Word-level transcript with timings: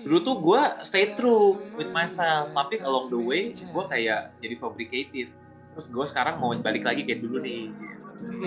dulu 0.00 0.18
tuh 0.24 0.36
gue 0.40 0.62
stay 0.88 1.12
true 1.12 1.60
with 1.76 1.92
myself 1.92 2.48
tapi 2.56 2.80
along 2.80 3.12
the 3.12 3.20
way 3.20 3.52
gue 3.52 3.84
kayak 3.92 4.32
jadi 4.40 4.54
fabricated. 4.56 5.28
Terus 5.76 5.86
gue 5.92 6.04
sekarang 6.08 6.40
mau 6.40 6.56
balik 6.56 6.88
lagi 6.88 7.04
kayak 7.04 7.20
dulu 7.20 7.44
nih 7.44 7.68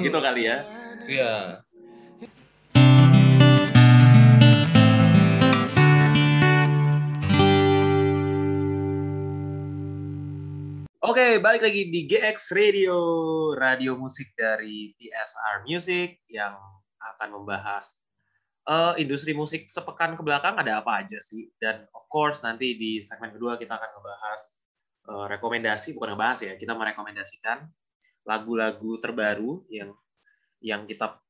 gitu, 0.02 0.10
gitu 0.10 0.18
kali 0.18 0.50
ya. 0.50 0.58
Iya. 1.06 1.34
Oke, 11.06 11.38
balik 11.38 11.62
lagi 11.62 11.94
di 11.94 12.10
GX 12.10 12.58
Radio, 12.58 12.98
radio 13.54 13.94
musik 13.94 14.34
dari 14.34 14.90
PSR 14.98 15.62
Music 15.70 16.18
yang 16.26 16.58
akan 16.98 17.30
membahas 17.30 18.02
uh, 18.70 18.94
industri 18.98 19.32
musik 19.32 19.70
sepekan 19.70 20.18
ke 20.18 20.22
belakang 20.26 20.58
ada 20.58 20.82
apa 20.82 21.06
aja 21.06 21.18
sih. 21.22 21.50
Dan 21.58 21.86
of 21.94 22.06
course 22.10 22.42
nanti 22.42 22.78
di 22.78 23.02
segmen 23.02 23.34
kedua 23.34 23.58
kita 23.58 23.78
akan 23.78 23.90
ngebahas 23.98 24.42
uh, 25.10 25.26
rekomendasi, 25.30 25.94
bukan 25.98 26.18
ngebahas 26.18 26.40
ya, 26.46 26.54
kita 26.58 26.74
merekomendasikan 26.74 27.66
lagu-lagu 28.26 28.98
terbaru 28.98 29.66
yang 29.70 29.94
yang 30.66 30.90
kita 30.90 31.22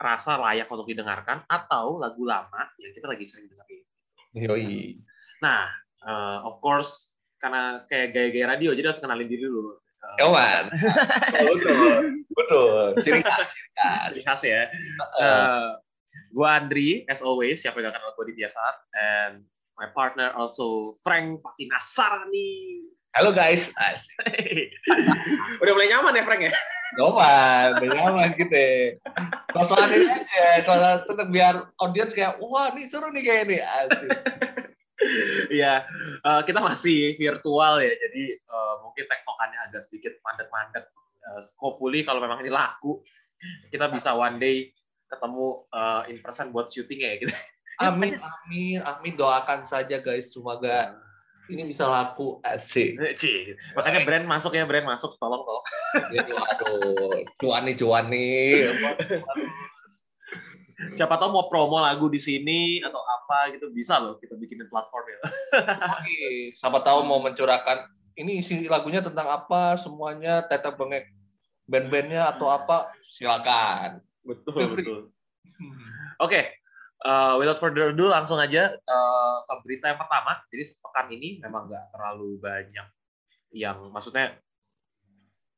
rasa 0.00 0.40
layak 0.40 0.64
untuk 0.72 0.88
didengarkan 0.88 1.44
atau 1.44 2.00
lagu 2.00 2.24
lama 2.24 2.72
yang 2.80 2.92
kita 2.96 3.04
lagi 3.04 3.28
sering 3.28 3.52
dengerin. 3.52 3.84
Yoi. 4.32 4.96
Nah, 5.44 5.68
uh, 6.08 6.40
of 6.48 6.56
course 6.64 7.12
karena 7.36 7.84
kayak 7.86 8.16
gaya-gaya 8.16 8.56
radio 8.56 8.72
jadi 8.72 8.90
harus 8.90 9.02
kenalin 9.02 9.28
diri 9.28 9.44
dulu. 9.44 9.76
Kawan. 10.18 10.72
betul. 11.52 11.94
Betul. 12.32 12.84
Ciri 13.04 13.20
khas. 13.20 13.46
Ciri 14.10 14.22
khas 14.24 14.42
ya. 14.46 14.62
Uh, 15.20 15.76
gue 16.28 16.48
Andri, 16.48 17.02
as 17.08 17.24
always, 17.24 17.64
siapa 17.64 17.80
yang 17.80 17.92
gak 17.92 18.00
kenal 18.00 18.12
gue 18.12 18.26
di 18.32 18.36
Biasar. 18.36 18.72
And 18.92 19.48
my 19.80 19.88
partner 19.94 20.32
also 20.36 20.98
Frank 21.00 21.40
Patinasarani. 21.40 22.84
Halo 23.16 23.32
guys. 23.32 23.72
Udah 25.64 25.72
mulai 25.72 25.88
nyaman 25.88 26.18
ya 26.18 26.24
Frank 26.28 26.42
ya? 26.44 26.52
Nyaman, 26.96 27.68
udah 27.84 27.88
nyaman 28.00 28.30
gitu. 28.32 28.96
Soal 29.52 29.88
ini 29.92 30.08
aja, 30.08 30.64
soal 30.64 31.04
seneng 31.04 31.28
biar 31.28 31.54
audiens 31.84 32.16
kayak, 32.16 32.40
wah 32.40 32.72
ini 32.72 32.88
seru 32.88 33.12
nih 33.12 33.24
kayak 33.24 33.42
ini. 33.48 33.56
Asik. 33.60 34.10
Iya, 35.52 35.84
uh, 36.24 36.40
kita 36.48 36.64
masih 36.64 37.16
virtual 37.20 37.80
ya, 37.80 37.92
jadi 37.92 38.24
uh, 38.50 38.74
mungkin 38.84 39.04
tektokannya 39.04 39.58
agak 39.68 39.84
sedikit 39.84 40.16
mandet-mandet. 40.24 40.84
Uh, 41.22 41.40
hopefully 41.60 42.02
kalau 42.08 42.24
memang 42.24 42.40
ini 42.40 42.48
laku, 42.48 43.04
kita 43.68 43.92
bisa 43.92 44.16
one 44.16 44.40
day 44.40 44.72
ketemu 45.08 45.64
uh, 45.72 46.04
in 46.06 46.20
person 46.20 46.52
buat 46.52 46.68
syuting 46.68 47.00
ya 47.02 47.12
gitu. 47.18 47.34
Amin, 47.78 48.18
amin, 48.18 48.82
amin. 48.82 49.14
Doakan 49.14 49.62
saja 49.62 50.02
guys, 50.02 50.34
semoga 50.34 50.98
ini 51.46 51.62
bisa 51.62 51.86
laku 51.86 52.42
asik. 52.42 52.98
Cih, 53.20 53.54
makanya 53.78 54.02
brand 54.02 54.26
masuk 54.26 54.50
ya, 54.50 54.66
brand 54.66 54.82
masuk, 54.82 55.14
tolong 55.22 55.46
tolong. 55.46 55.64
Ya, 56.14 56.26
aduh, 56.26 57.22
cuan 57.38 57.62
nih, 57.64 57.74
cuan 57.78 58.10
nih. 58.10 58.66
Siapa 60.98 61.22
tahu 61.22 61.30
mau 61.38 61.46
promo 61.46 61.78
lagu 61.78 62.10
di 62.10 62.18
sini 62.18 62.82
atau 62.82 62.98
apa 62.98 63.54
gitu 63.54 63.70
bisa 63.70 64.02
loh 64.02 64.18
kita 64.18 64.34
bikinin 64.34 64.66
platform 64.66 65.04
ya. 65.14 65.18
Oke, 66.02 66.54
siapa 66.58 66.78
tahu 66.82 67.06
mau 67.06 67.22
mencurahkan 67.22 67.86
ini 68.18 68.42
isi 68.42 68.66
lagunya 68.66 68.98
tentang 68.98 69.30
apa 69.30 69.78
semuanya 69.78 70.42
tetap 70.42 70.74
bengek 70.74 71.14
band-bandnya 71.70 72.34
atau 72.34 72.50
apa 72.50 72.90
silakan. 73.14 74.02
Betul 74.24 74.54
betul. 74.74 75.00
Oke, 76.22 76.22
okay. 76.22 76.42
uh, 77.02 77.38
without 77.38 77.58
further 77.58 77.90
ado 77.90 78.10
langsung 78.10 78.38
aja 78.38 78.74
uh, 78.74 79.36
ke 79.42 79.54
berita 79.66 79.90
yang 79.90 80.00
pertama. 80.00 80.38
Jadi 80.50 80.62
sepekan 80.74 81.06
ini 81.10 81.42
memang 81.42 81.66
nggak 81.66 81.94
terlalu 81.94 82.38
banyak 82.38 82.86
yang 83.52 83.88
maksudnya 83.90 84.36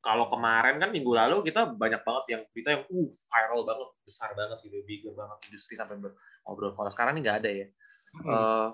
kalau 0.01 0.25
kemarin 0.33 0.81
kan 0.81 0.89
minggu 0.89 1.13
lalu 1.13 1.45
kita 1.45 1.77
banyak 1.77 2.01
banget 2.01 2.25
yang 2.33 2.41
berita 2.49 2.69
yang 2.73 2.83
uh 2.89 3.09
viral 3.29 3.61
banget 3.63 3.89
besar 4.01 4.33
banget 4.33 4.57
gitu 4.65 4.81
bigger 4.83 5.13
banget 5.13 5.37
industri 5.47 5.77
sampai 5.77 6.01
ngobrol 6.43 6.73
kalau 6.73 6.89
sekarang 6.89 7.15
ini 7.15 7.21
nggak 7.21 7.39
ada 7.45 7.51
ya 7.53 7.67
hmm. 7.69 8.27
uh, 8.27 8.67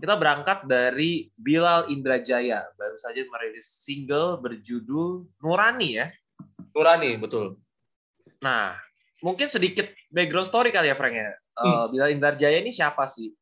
kita 0.00 0.14
berangkat 0.16 0.58
dari 0.64 1.28
Bilal 1.36 1.92
Indrajaya 1.92 2.64
baru 2.80 2.96
saja 2.96 3.20
merilis 3.28 3.68
single 3.68 4.40
berjudul 4.40 5.28
Nurani 5.44 6.00
ya 6.00 6.06
Nurani 6.72 7.20
betul 7.20 7.60
nah 8.40 8.72
mungkin 9.22 9.50
sedikit 9.50 9.90
background 10.10 10.46
story 10.46 10.70
kali 10.70 10.90
ya 10.90 10.96
Frank 10.98 11.14
ya 11.14 11.30
uh, 11.58 11.66
hmm. 11.66 11.84
Bilal 11.94 12.10
Indrajaya 12.14 12.58
ini 12.62 12.70
siapa 12.70 13.06
sih 13.10 13.34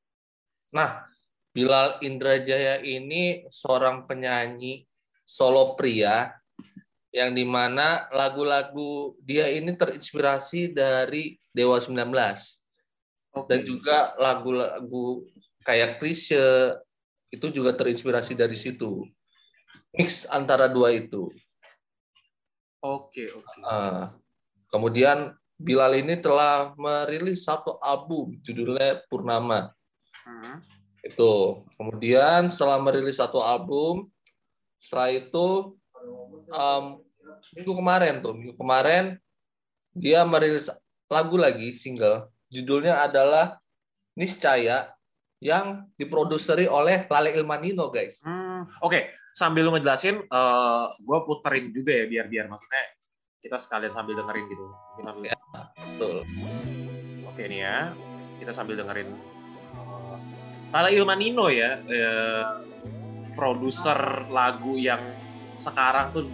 nah 0.73 1.05
Bilal 1.53 2.01
Indrajaya 2.05 2.81
ini 2.85 3.49
seorang 3.49 4.05
penyanyi 4.05 4.85
solo 5.25 5.75
pria 5.75 6.33
yang 7.17 7.33
di 7.33 7.49
mana 7.49 8.05
lagu-lagu 8.13 9.17
dia 9.25 9.49
ini 9.49 9.73
terinspirasi 9.73 10.77
dari 10.77 11.41
Dewa 11.49 11.81
19 11.81 12.13
okay. 13.33 13.49
dan 13.49 13.61
juga 13.65 14.13
lagu-lagu 14.21 15.25
kayak 15.65 15.97
Krisye 15.97 16.77
itu 17.33 17.49
juga 17.49 17.73
terinspirasi 17.73 18.37
dari 18.37 18.55
situ 18.55 19.09
mix 19.97 20.29
antara 20.29 20.69
dua 20.69 20.93
itu 20.93 21.33
oke 22.85 23.11
okay, 23.11 23.29
oke 23.33 23.49
okay. 23.49 23.65
uh, 23.65 24.13
kemudian 24.69 25.33
Bilal 25.57 26.05
ini 26.05 26.21
telah 26.21 26.77
merilis 26.77 27.49
satu 27.49 27.81
album 27.81 28.37
judulnya 28.45 29.01
Purnama 29.09 29.73
hmm. 30.29 30.61
itu 31.01 31.65
kemudian 31.81 32.53
setelah 32.53 32.77
merilis 32.77 33.17
satu 33.17 33.41
album 33.41 34.13
setelah 34.77 35.17
itu 35.17 35.77
um, 36.53 37.01
minggu 37.57 37.73
kemarin 37.73 38.15
tuh 38.21 38.37
minggu 38.37 38.55
kemarin 38.55 39.17
dia 39.97 40.29
merilis 40.29 40.69
lagu 41.09 41.41
lagi 41.41 41.73
single 41.73 42.29
judulnya 42.53 43.01
adalah 43.03 43.57
Niscaya 44.17 44.97
yang 45.45 45.85
diproduseri 46.01 46.65
oleh 46.65 47.05
Lale 47.13 47.37
Ilmanino 47.37 47.93
guys. 47.93 48.25
Hmm, 48.25 48.65
Oke, 48.81 48.89
okay. 48.89 49.03
sambil 49.37 49.69
lu 49.69 49.77
ngejelasin, 49.77 50.25
uh, 50.33 50.33
eh, 50.33 50.85
gue 51.05 51.19
puterin 51.29 51.69
juga 51.69 51.93
ya 51.93 52.05
biar 52.09 52.27
biar 52.33 52.47
maksudnya 52.49 52.96
kita 53.47 53.63
sekalian 53.63 53.95
sambil 53.95 54.19
dengerin 54.19 54.45
gitu. 54.51 54.67
Ya, 55.23 55.39
betul. 55.95 56.27
Oke 57.31 57.43
nih 57.47 57.63
ya, 57.63 57.95
kita 58.43 58.51
sambil 58.51 58.75
dengerin 58.75 59.15
Lale 60.75 60.91
Ilmanino 60.93 61.47
ya, 61.47 61.79
uh, 61.79 62.61
produser 63.39 64.27
lagu 64.29 64.75
yang 64.75 65.01
sekarang 65.57 66.13
tuh 66.13 66.25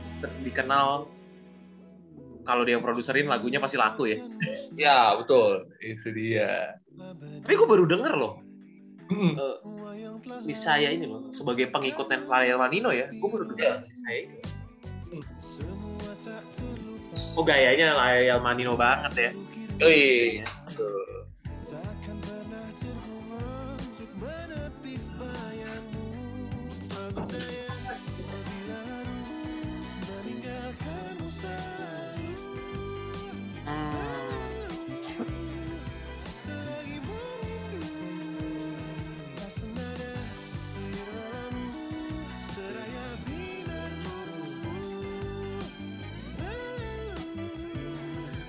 dikenal 0.42 1.06
kalau 2.42 2.66
dia 2.66 2.80
produserin 2.82 3.30
lagunya 3.30 3.62
pasti 3.62 3.78
laku 3.78 4.10
ya. 4.10 4.18
Ya 4.74 5.14
betul, 5.14 5.68
itu 5.78 6.10
dia. 6.10 6.80
Tapi 7.44 7.54
gue 7.54 7.68
baru 7.68 7.86
denger 7.86 8.14
loh. 8.18 8.40
Hmm. 9.12 9.36
Uh, 9.36 9.58
di 10.42 10.54
saya 10.56 10.88
ini 10.90 11.06
loh 11.06 11.28
sebagai 11.30 11.68
pengikut 11.68 12.08
Lionel 12.08 12.58
Manino 12.58 12.90
ya, 12.90 13.12
gue 13.12 13.28
baru 13.28 13.46
denger 13.52 13.84
ya. 13.84 13.94
saya 13.94 14.18
ini. 14.26 14.38
Hmm. 15.12 15.81
Oh 17.32 17.44
gayanya 17.44 17.96
Lionel 17.96 18.40
Manino 18.44 18.76
banget 18.76 19.12
ya. 19.16 19.30
Oh 19.80 19.88
iya. 19.88 20.44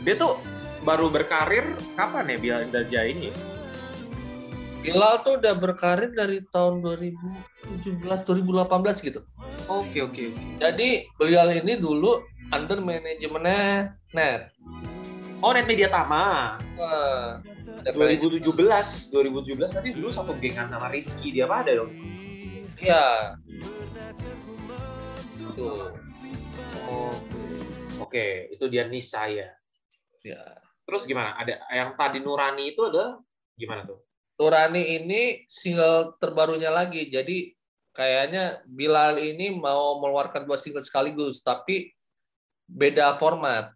Dia 0.03 0.15
tuh 0.19 0.35
baru 0.83 1.07
berkarir 1.07 1.63
kapan 1.95 2.35
ya 2.35 2.37
Bilal 2.37 2.61
Indaja 2.67 2.99
ini? 3.07 3.31
Bilal 4.83 5.23
tuh 5.23 5.39
udah 5.39 5.55
berkarir 5.55 6.11
dari 6.11 6.43
tahun 6.51 6.83
2017 6.83 8.03
2018 8.03 9.07
gitu. 9.07 9.23
Oke 9.71 10.03
oke 10.03 10.27
oke. 10.27 10.39
Jadi 10.59 11.07
Bilal 11.15 11.55
ini 11.55 11.79
dulu 11.79 12.19
under 12.51 12.83
manajemennya 12.83 13.95
Net. 14.11 14.51
Oh 15.39 15.55
Net 15.55 15.71
Media 15.71 15.87
Tama. 15.87 16.59
Nah, 16.75 17.39
2017 17.95 18.43
2017 18.43 19.71
tadi 19.71 19.89
dulu 19.95 20.11
satu 20.11 20.35
gengan 20.43 20.67
sama 20.67 20.91
Rizky 20.91 21.31
dia 21.31 21.47
apa 21.47 21.63
ada 21.63 21.79
dong? 21.79 21.91
Iya. 22.83 23.39
Tuh. 25.55 25.95
Oh. 26.91 27.15
Oke, 28.03 28.51
itu 28.51 28.67
dia 28.67 28.83
Nisa 28.91 29.31
ya. 29.31 29.47
Ya. 30.23 30.39
Terus 30.87 31.03
gimana? 31.03 31.35
Ada 31.39 31.59
yang 31.71 31.95
tadi 31.99 32.23
Nurani 32.23 32.71
itu 32.71 32.81
ada 32.87 33.19
gimana 33.59 33.83
tuh? 33.83 33.99
Nurani 34.39 34.99
ini 34.99 35.21
single 35.51 36.15
terbarunya 36.17 36.71
lagi. 36.71 37.07
Jadi 37.11 37.53
kayaknya 37.93 38.63
Bilal 38.65 39.21
ini 39.21 39.53
mau 39.53 40.01
mengeluarkan 40.01 40.47
dua 40.47 40.57
single 40.57 40.83
sekaligus, 40.83 41.43
tapi 41.43 41.91
beda 42.65 43.15
format. 43.19 43.71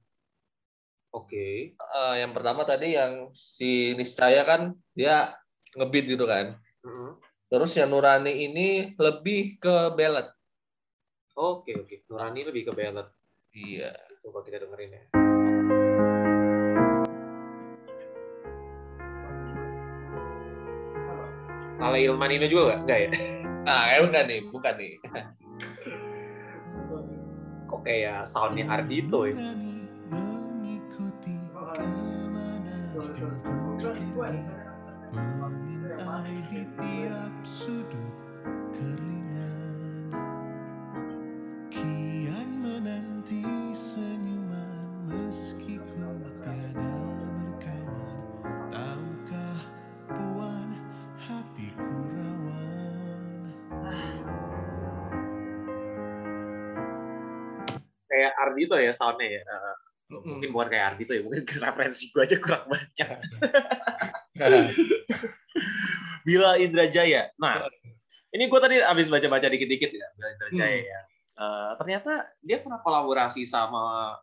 Oke. 1.13 1.31
Okay. 1.31 1.53
Uh, 1.79 2.15
yang 2.19 2.31
pertama 2.35 2.67
tadi 2.67 2.97
yang 2.97 3.31
si 3.35 3.95
Niscaya 3.95 4.43
kan 4.43 4.75
dia 4.91 5.35
ngebeat 5.77 6.05
gitu 6.09 6.25
kan. 6.27 6.57
Uh 6.83 6.87
-huh. 6.87 7.11
Terus 7.47 7.71
yang 7.79 7.91
Nurani 7.91 8.33
ini 8.47 8.91
lebih 8.99 9.55
ke 9.59 9.95
ballad. 9.95 10.27
Oke 11.37 11.71
okay, 11.71 11.73
oke. 11.79 11.87
Okay. 11.87 11.97
Nurani 12.11 12.41
lebih 12.43 12.63
ke 12.67 12.71
ballad. 12.75 13.07
Iya. 13.55 13.95
Coba 14.19 14.43
kita 14.43 14.67
dengerin 14.67 14.91
ya. 14.91 15.26
Ala 21.77 21.97
Ilman 22.01 22.31
ini 22.33 22.45
juga 22.49 22.73
nggak? 22.73 22.79
Nggak 22.85 22.99
ya? 22.99 23.09
Nah, 23.67 23.81
kayak 23.91 24.01
bukan 24.07 24.23
nih, 24.25 24.39
bukan 24.49 24.73
nih. 24.79 24.93
Kok 27.67 27.81
kayak 27.83 28.19
soundnya 28.25 28.65
Ardito 28.71 29.27
ya? 29.27 29.35
di 36.47 36.63
tiap 36.79 37.33
sudut 37.43 38.17
kayak 58.17 58.33
Ardito 58.33 58.73
ya 58.81 58.89
soundnya 58.89 59.29
ya. 59.29 59.41
Uh, 59.45 59.75
mm. 60.17 60.25
Mungkin 60.25 60.49
bukan 60.49 60.67
kayak 60.73 60.85
Ardito 60.93 61.13
ya, 61.13 61.21
mungkin 61.21 61.45
referensi 61.45 62.09
gue 62.09 62.21
aja 62.25 62.37
kurang 62.41 62.65
banyak. 62.65 63.09
Bila 66.25 66.57
Indra 66.57 66.89
Jaya. 66.89 67.29
Nah, 67.37 67.69
ini 68.33 68.49
gue 68.49 68.59
tadi 68.59 68.81
abis 68.81 69.13
baca-baca 69.13 69.45
dikit-dikit 69.45 69.91
ya, 69.93 70.07
Bila 70.17 70.27
Indra 70.33 70.49
Jaya 70.49 70.81
hmm. 70.81 70.89
ya. 70.89 71.01
Uh, 71.37 71.71
ternyata 71.77 72.25
dia 72.41 72.57
pernah 72.57 72.81
kolaborasi 72.81 73.45
sama 73.45 74.17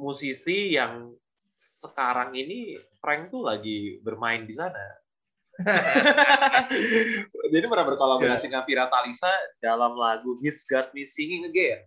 musisi 0.00 0.72
yang 0.72 1.12
sekarang 1.60 2.32
ini 2.32 2.80
Frank 3.04 3.28
tuh 3.28 3.44
lagi 3.44 4.00
bermain 4.00 4.48
di 4.48 4.56
sana. 4.56 4.80
Jadi 7.52 7.66
pernah 7.66 7.82
berkolaborasi 7.82 8.46
yeah. 8.46 8.62
dengan 8.62 8.62
Vira 8.62 8.86
Talisa 8.86 9.32
dalam 9.58 9.98
lagu 9.98 10.38
Hits 10.38 10.62
Got 10.64 10.94
Me 10.94 11.02
Singing 11.02 11.50
Again. 11.50 11.82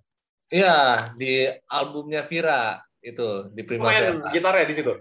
Iya, 0.51 1.07
di 1.15 1.47
albumnya 1.71 2.27
Vira 2.27 2.83
itu 2.99 3.47
di 3.55 3.63
Primavera. 3.63 4.19
Main 4.19 4.35
gitar 4.35 4.53
ya 4.59 4.65
di 4.67 4.75
situ? 4.75 4.93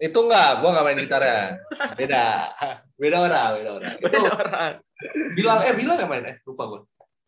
Itu 0.00 0.18
enggak, 0.24 0.64
gua 0.64 0.68
enggak 0.72 0.86
main 0.88 0.98
gitar 1.04 1.22
ya. 1.22 1.40
Beda. 1.92 2.24
Beda 3.02 3.16
orang, 3.18 3.50
beda 3.58 3.70
orang. 3.82 3.94
Beda 3.98 4.16
itu 4.16 4.30
orang. 4.30 4.72
Bilang 5.34 5.58
eh 5.66 5.74
bilang 5.74 5.96
yang 6.00 6.10
main 6.10 6.24
eh 6.24 6.36
lupa 6.48 6.64
gua. 6.70 6.80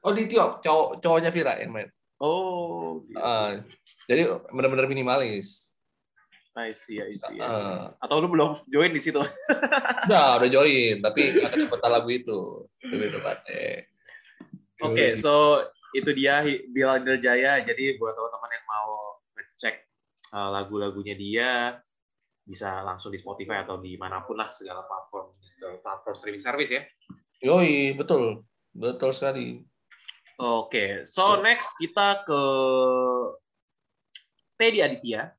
Oh 0.07 0.13
di 0.17 0.25
Tio, 0.25 0.63
cowok 0.65 1.05
cowoknya 1.05 1.31
Vira 1.35 1.61
yang 1.61 1.75
main. 1.75 1.89
Oh. 2.17 3.05
Gitu. 3.05 3.21
Uh, 3.21 3.61
jadi 4.09 4.23
benar-benar 4.49 4.89
minimalis. 4.89 5.75
I 6.55 6.71
see, 6.71 7.03
I 7.03 7.19
see. 7.19 7.43
I 7.43 7.51
see. 7.51 7.67
Uh, 7.67 7.91
Atau 7.99 8.23
lu 8.23 8.31
belum 8.31 8.63
join 8.71 8.95
di 8.95 9.03
situ? 9.03 9.19
udah, 10.07 10.39
udah 10.39 10.49
join, 10.49 11.03
tapi 11.03 11.35
nggak 11.35 11.67
dapat 11.67 11.91
lagu 11.91 12.09
itu. 12.09 12.41
Itu 12.79 12.95
tepatnya. 13.11 13.91
Oke, 14.81 14.95
okay, 14.95 15.11
so 15.19 15.65
itu 15.95 16.11
dia 16.13 16.43
Bilal 16.45 17.01
Jaya. 17.23 17.63
Jadi 17.63 17.97
buat 17.97 18.13
teman-teman 18.19 18.51
yang 18.51 18.67
mau 18.67 18.91
ngecek 19.39 19.75
uh, 20.35 20.51
lagu-lagunya 20.51 21.15
dia 21.15 21.51
bisa 22.45 22.85
langsung 22.85 23.09
di 23.15 23.23
Spotify 23.23 23.65
atau 23.65 23.81
di 23.81 23.97
mana 23.97 24.21
pun 24.27 24.37
lah 24.37 24.53
segala 24.53 24.85
platform 24.85 25.33
platform 25.81 26.17
streaming 26.19 26.45
service 26.45 26.71
ya. 26.75 26.83
Yoi, 27.41 27.97
betul. 27.97 28.45
Betul 28.75 29.15
sekali. 29.15 29.63
Oke, 30.35 30.67
okay. 30.67 30.91
so 31.07 31.39
next 31.39 31.79
kita 31.79 32.27
ke 32.27 32.43
Teddy 34.59 34.83
Aditya. 34.83 35.31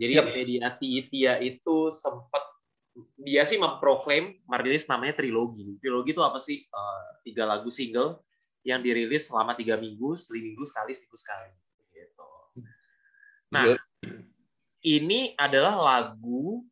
Jadi 0.00 0.12
yep. 0.16 0.26
Teddy 0.32 0.56
Aditya 0.64 1.32
itu 1.44 1.92
sempat 1.92 2.40
dia 3.20 3.44
sih 3.44 3.60
memproklaim 3.60 4.40
merilis 4.48 4.88
namanya 4.88 5.20
trilogi. 5.20 5.76
Trilogi 5.78 6.16
itu 6.16 6.24
apa 6.24 6.40
sih? 6.40 6.64
Uh, 6.72 7.20
tiga 7.20 7.44
lagu 7.44 7.68
single 7.68 8.24
yang 8.66 8.82
dirilis 8.82 9.30
selama 9.30 9.54
tiga 9.54 9.78
minggu, 9.78 10.18
seminggu 10.18 10.64
sekali, 10.66 10.92
seminggu 10.94 11.18
sekali. 11.18 11.50
Gitu. 11.94 12.30
Nah, 13.54 13.64
yeah. 13.74 13.80
ini 14.84 15.32
adalah 15.38 15.78
lagu, 15.78 16.62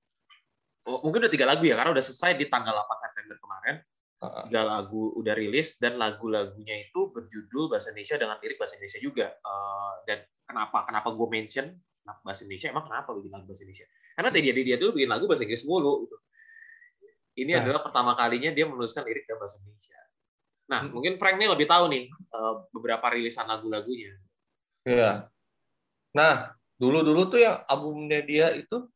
oh, 0.84 0.98
mungkin 1.02 1.26
udah 1.26 1.32
tiga 1.32 1.46
lagu 1.46 1.64
ya, 1.64 1.78
karena 1.78 1.94
udah 1.94 2.04
selesai 2.04 2.36
di 2.36 2.46
tanggal 2.50 2.74
8 2.74 3.04
September 3.04 3.36
kemarin. 3.38 3.76
Tiga 4.16 4.64
lagu 4.64 5.12
udah 5.20 5.36
rilis 5.36 5.76
dan 5.76 6.00
lagu-lagunya 6.00 6.88
itu 6.88 7.12
berjudul 7.12 7.68
bahasa 7.68 7.92
Indonesia 7.92 8.16
dengan 8.16 8.36
lirik 8.40 8.56
bahasa 8.56 8.74
Indonesia 8.74 9.00
juga. 9.04 9.26
Uh, 9.44 9.92
dan 10.08 10.18
kenapa 10.48 10.88
kenapa 10.88 11.08
gue 11.12 11.28
mention 11.30 11.66
bahasa 12.24 12.42
Indonesia? 12.48 12.72
Emang 12.72 12.88
kenapa 12.88 13.12
bikin 13.12 13.30
lagu 13.30 13.46
bahasa 13.46 13.62
Indonesia? 13.68 13.86
Karena 14.16 14.30
dia 14.32 14.52
dia 14.56 14.76
dulu 14.80 14.90
bikin 14.96 15.10
lagu 15.12 15.24
bahasa 15.28 15.44
Inggris 15.44 15.62
mulu. 15.68 16.08
Gitu. 16.08 16.16
Ini 17.44 17.52
nah. 17.52 17.60
adalah 17.60 17.80
pertama 17.84 18.16
kalinya 18.16 18.50
dia 18.56 18.64
menuliskan 18.64 19.04
lirik 19.04 19.28
dalam 19.28 19.44
bahasa 19.44 19.60
Indonesia. 19.60 20.00
Nah, 20.66 20.80
hmm. 20.82 20.90
mungkin 20.92 21.14
Frank 21.18 21.38
ini 21.38 21.46
lebih 21.46 21.66
tahu 21.70 21.90
nih 21.90 22.10
uh, 22.34 22.66
beberapa 22.74 23.06
rilisan 23.14 23.46
lagu-lagunya. 23.46 24.18
Iya. 24.86 25.30
Nah, 26.14 26.54
dulu-dulu 26.78 27.30
tuh 27.30 27.40
yang 27.42 27.62
albumnya 27.66 28.20
dia 28.22 28.52
itu 28.54 28.86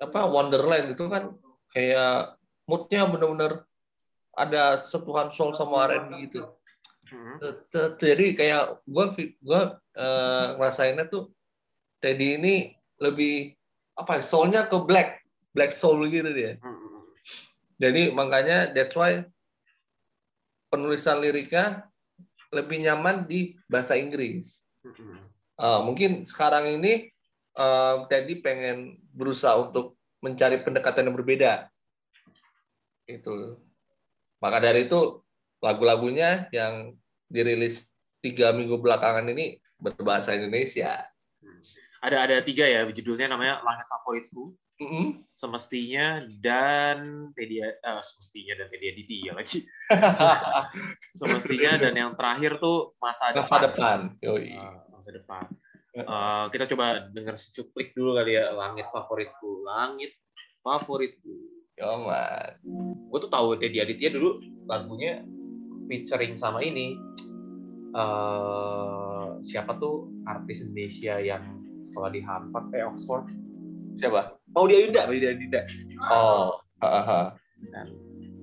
apa 0.00 0.24
Wonderland 0.26 0.96
itu 0.96 1.04
kan 1.06 1.34
kayak 1.70 2.40
moodnya 2.64 3.04
benar-benar 3.06 3.68
ada 4.34 4.78
sentuhan 4.78 5.28
soul 5.34 5.52
sama 5.52 5.90
R&B 5.90 6.30
gitu. 6.30 6.42
Hmm. 7.10 7.36
Jadi 7.98 8.38
kayak 8.38 8.86
gue 8.86 9.06
gue 9.42 9.62
uh, 9.98 10.46
ngerasainnya 10.56 11.10
tuh 11.10 11.34
Teddy 11.98 12.38
ini 12.38 12.54
lebih 13.02 13.52
apa 13.98 14.22
ya, 14.22 14.24
soulnya 14.24 14.62
ke 14.70 14.78
black 14.80 15.26
black 15.52 15.74
soul 15.74 16.06
gitu 16.06 16.30
dia. 16.30 16.56
Hmm. 16.62 17.04
Jadi 17.76 18.14
makanya 18.14 18.70
that's 18.70 18.94
why 18.94 19.26
penulisan 20.70 21.18
liriknya 21.18 21.90
lebih 22.54 22.86
nyaman 22.86 23.26
di 23.26 23.58
bahasa 23.66 23.98
Inggris. 23.98 24.64
Uh, 25.60 25.84
mungkin 25.84 26.24
sekarang 26.24 26.80
ini 26.80 27.10
uh, 27.58 28.06
Teddy 28.08 28.40
pengen 28.40 28.96
berusaha 29.12 29.58
untuk 29.58 29.98
mencari 30.22 30.62
pendekatan 30.62 31.10
yang 31.10 31.16
berbeda. 31.18 31.68
Itu. 33.04 33.60
Maka 34.40 34.62
dari 34.62 34.88
itu 34.88 35.20
lagu-lagunya 35.60 36.48
yang 36.54 36.96
dirilis 37.28 37.92
tiga 38.24 38.50
minggu 38.56 38.80
belakangan 38.80 39.26
ini 39.28 39.60
berbahasa 39.76 40.32
Indonesia. 40.36 41.04
Ada 42.00 42.16
ada 42.24 42.36
tiga 42.40 42.64
ya 42.64 42.88
judulnya 42.88 43.28
namanya 43.28 43.60
Langit 43.60 43.84
Favoritku, 43.84 44.56
Mm-hmm. 44.80 45.28
Semestinya 45.36 46.24
dan 46.40 47.28
Teddy 47.36 47.60
uh, 47.60 48.00
semestinya 48.00 48.64
dan 48.64 48.66
Teddy 48.72 48.86
Aditya 48.96 49.32
lagi. 49.36 49.60
semestinya 51.20 51.76
dan 51.76 51.92
yang 51.92 52.12
terakhir 52.16 52.56
tuh 52.56 52.96
masa, 52.96 53.36
masa 53.36 53.60
depan. 53.60 53.60
depan. 53.68 53.98
Yoi. 54.24 54.56
Uh, 54.56 54.80
masa 54.88 55.10
depan. 55.12 55.44
Uh, 55.92 56.48
kita 56.48 56.64
coba 56.72 57.12
dengar 57.12 57.36
secuplik 57.36 57.92
dulu 57.92 58.16
kali 58.16 58.40
ya 58.40 58.56
langit 58.56 58.88
favoritku. 58.88 59.68
Langit 59.68 60.16
favoritku. 60.64 61.36
Yo 61.76 62.08
man. 62.08 62.56
Gue 63.12 63.18
tuh 63.20 63.28
tahu 63.28 63.60
Teddy 63.60 63.84
Aditya 63.84 64.16
dulu 64.16 64.40
lagunya 64.64 65.20
featuring 65.84 66.40
sama 66.40 66.64
ini. 66.64 66.96
Uh, 67.92 69.36
siapa 69.44 69.76
tuh 69.76 70.08
artis 70.24 70.64
Indonesia 70.64 71.20
yang 71.20 71.60
sekolah 71.84 72.08
di 72.08 72.24
Harvard 72.24 72.72
eh 72.72 72.86
Oxford 72.86 73.26
siapa 73.98 74.39
mau 74.52 74.64
dia 74.66 74.78
Yuda 74.84 75.00
mau 75.06 75.14
dia 75.14 75.32
Yuda 75.32 75.60
oh 76.10 76.58
uh, 76.80 77.30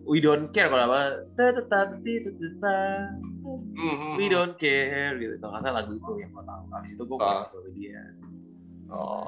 we 0.08 0.24
don't 0.24 0.50
care 0.56 0.72
kalau 0.72 0.88
apa. 0.88 1.28
Ta 1.36 1.52
ta 1.52 1.62
ta 1.68 1.80
ta 1.92 2.48
ta 2.64 2.78
we 4.16 4.32
don't 4.32 4.56
care 4.56 5.20
gitu. 5.20 5.36
Kalau 5.44 5.60
nggak 5.60 5.76
lagu 5.76 5.92
itu 6.00 6.12
yang 6.24 6.32
gue 6.32 6.44
tahu. 6.48 6.64
Habis 6.72 6.92
itu 6.96 7.04
gue 7.04 7.18
uh. 7.20 7.44
tahu 7.52 7.60
dia. 7.76 8.04
Oh. 8.88 9.28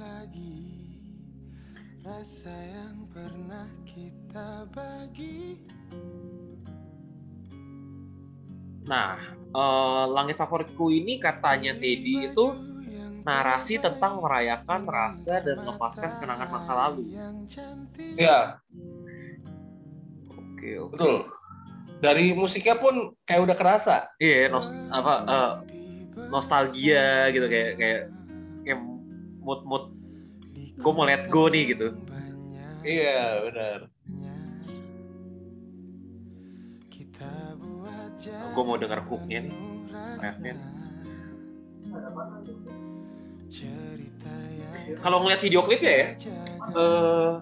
Lagi 0.00 0.58
rasa 2.02 2.50
yang 2.50 3.06
pernah 3.10 3.70
kita 3.86 4.66
bagi. 4.74 5.62
Nah, 8.88 9.20
uh, 9.54 10.08
langit 10.10 10.34
favoritku 10.40 10.90
ini 10.90 11.22
katanya 11.22 11.76
Teddy 11.76 12.32
itu 12.32 12.46
narasi 13.24 13.78
tentang 13.80 14.20
merayakan 14.20 14.86
rasa 14.88 15.44
dan 15.44 15.60
melepaskan 15.62 16.10
kenangan 16.20 16.48
masa 16.48 16.72
lalu. 16.76 17.14
Iya. 18.16 18.60
Oke, 20.30 20.70
oke. 20.76 20.92
Betul. 20.96 21.16
Dari 22.00 22.32
musiknya 22.32 22.80
pun 22.80 23.12
kayak 23.28 23.44
udah 23.44 23.56
kerasa. 23.56 23.96
Iya, 24.16 24.48
nos 24.48 24.72
apa 24.88 25.14
eh, 25.28 25.52
nostalgia 26.32 27.28
gitu 27.32 27.46
kayak 27.48 27.72
kayak 27.76 28.02
kayak 28.64 28.80
mood 29.40 29.60
mood 29.68 29.84
gue 30.80 30.92
mau 30.96 31.04
let 31.04 31.28
go 31.28 31.48
nih 31.52 31.76
gitu. 31.76 31.92
Iya, 32.80 33.44
benar. 33.44 33.78
Gue 38.52 38.62
mau 38.64 38.76
denger 38.80 39.00
hooknya 39.04 39.38
nih, 39.44 39.56
refnya. 40.20 40.54
Kalau 45.00 45.22
ngeliat 45.22 45.40
video 45.42 45.60
klipnya 45.62 45.92
ya, 45.92 46.08
eh 46.74 47.32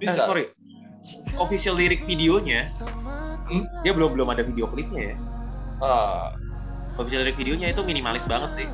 Bisa. 0.00 0.18
Eh, 0.18 0.26
sorry, 0.26 0.44
official 1.38 1.78
lirik 1.78 2.02
videonya, 2.08 2.66
Hmm? 3.46 3.66
dia 3.84 3.92
belum 3.92 4.16
belum 4.16 4.28
ada 4.32 4.42
video 4.42 4.66
klipnya 4.70 5.12
ya. 5.12 5.16
Ah, 5.82 6.32
Official 6.96 7.24
lirik 7.24 7.36
videonya 7.40 7.72
itu 7.72 7.82
minimalis 7.84 8.24
banget 8.28 8.64
sih. 8.64 8.68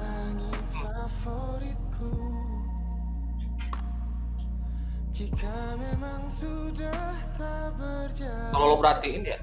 kalau 8.55 8.65
lo 8.71 8.77
perhatiin 8.79 9.23
ya, 9.27 9.39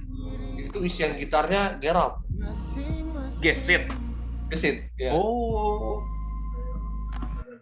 itu 0.55 0.77
isian 0.87 1.19
gitarnya 1.19 1.75
up. 1.95 2.23
Gesit. 3.43 3.83
Gesit. 4.47 4.87
Ya. 4.95 5.11
Oh. 5.11 6.14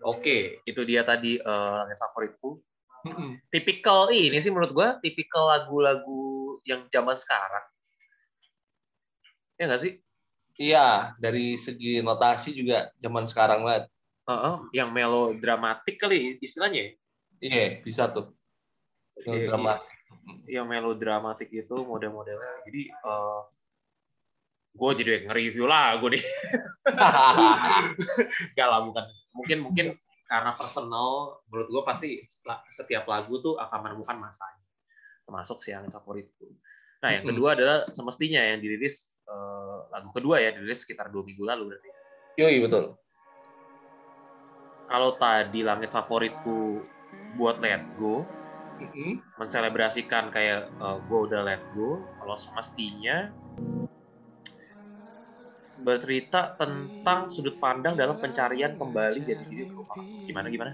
Oke, 0.04 0.60
itu 0.68 0.82
dia 0.84 1.02
tadi 1.08 1.40
eh, 1.40 1.74
langit 1.80 1.98
favoritku. 1.98 2.60
Mm-mm. 3.04 3.36
Tipikal 3.52 4.12
ini 4.16 4.40
sih 4.40 4.52
menurut 4.52 4.72
gua, 4.72 4.90
tipikal 5.04 5.48
lagu-lagu 5.48 6.60
yang 6.64 6.88
zaman 6.88 7.20
sekarang. 7.20 7.66
Ya 9.60 9.68
nggak 9.68 9.82
sih? 9.84 9.94
Iya, 10.56 11.18
dari 11.18 11.58
segi 11.58 12.00
notasi 12.00 12.54
juga 12.56 12.94
zaman 13.02 13.28
sekarang 13.28 13.66
banget. 13.66 13.90
Heeh, 14.24 14.56
yang 14.72 14.90
melodramatik 14.96 16.00
kali 16.00 16.40
istilahnya. 16.40 16.88
ya? 16.88 16.92
Iya, 17.44 17.66
bisa 17.84 18.08
tuh. 18.08 18.32
Iya, 19.20 19.52
Drama. 19.52 19.84
yang 20.48 20.64
melodramatik 20.64 21.52
itu 21.52 21.76
model-modelnya. 21.84 22.64
Jadi 22.64 22.88
eh 22.88 23.42
gue 24.74 24.90
jadi 24.98 25.12
nge-review 25.30 25.66
lagu 25.70 26.08
nih. 26.10 26.24
Gak 28.58 28.68
lah, 28.68 28.80
bukan. 28.82 29.06
Mungkin 29.34 29.58
mungkin 29.66 29.86
karena 30.30 30.56
personal, 30.56 31.42
menurut 31.52 31.68
gue 31.70 31.84
pasti 31.84 32.10
setiap 32.72 33.10
lagu 33.10 33.42
tuh 33.44 33.60
akan 33.60 33.80
menemukan 33.90 34.18
masanya. 34.18 34.66
Termasuk 35.28 35.60
si 35.60 35.74
yang 35.74 35.90
favoritku. 35.90 36.48
Nah, 37.04 37.10
yang 37.20 37.26
kedua 37.28 37.58
adalah 37.58 37.90
semestinya 37.92 38.40
yang 38.40 38.64
dirilis 38.64 39.12
eh, 39.28 39.80
lagu 39.92 40.10
kedua 40.16 40.40
ya, 40.40 40.56
dirilis 40.56 40.86
sekitar 40.88 41.12
dua 41.12 41.28
minggu 41.28 41.44
lalu 41.44 41.76
berarti. 41.76 41.90
Yoi, 42.40 42.58
betul. 42.64 42.96
Kalau 44.88 45.18
tadi 45.18 45.66
langit 45.66 45.90
favoritku 45.90 46.86
buat 47.36 47.58
Let 47.60 47.82
Go, 47.98 48.24
Mm-mm. 48.78 49.22
menselebrasikan 49.38 50.34
kayak 50.34 50.70
gue 50.82 51.20
udah 51.30 51.46
let 51.46 51.62
go 51.78 52.02
kalau 52.22 52.36
semestinya 52.38 53.30
bercerita 55.82 56.54
tentang 56.56 57.34
sudut 57.34 57.58
pandang 57.58 57.98
dalam 57.98 58.16
pencarian 58.20 58.78
kembali 58.78 59.22
jadi 59.26 59.44
diri 59.50 59.66
gimana 60.30 60.48
gimana? 60.50 60.72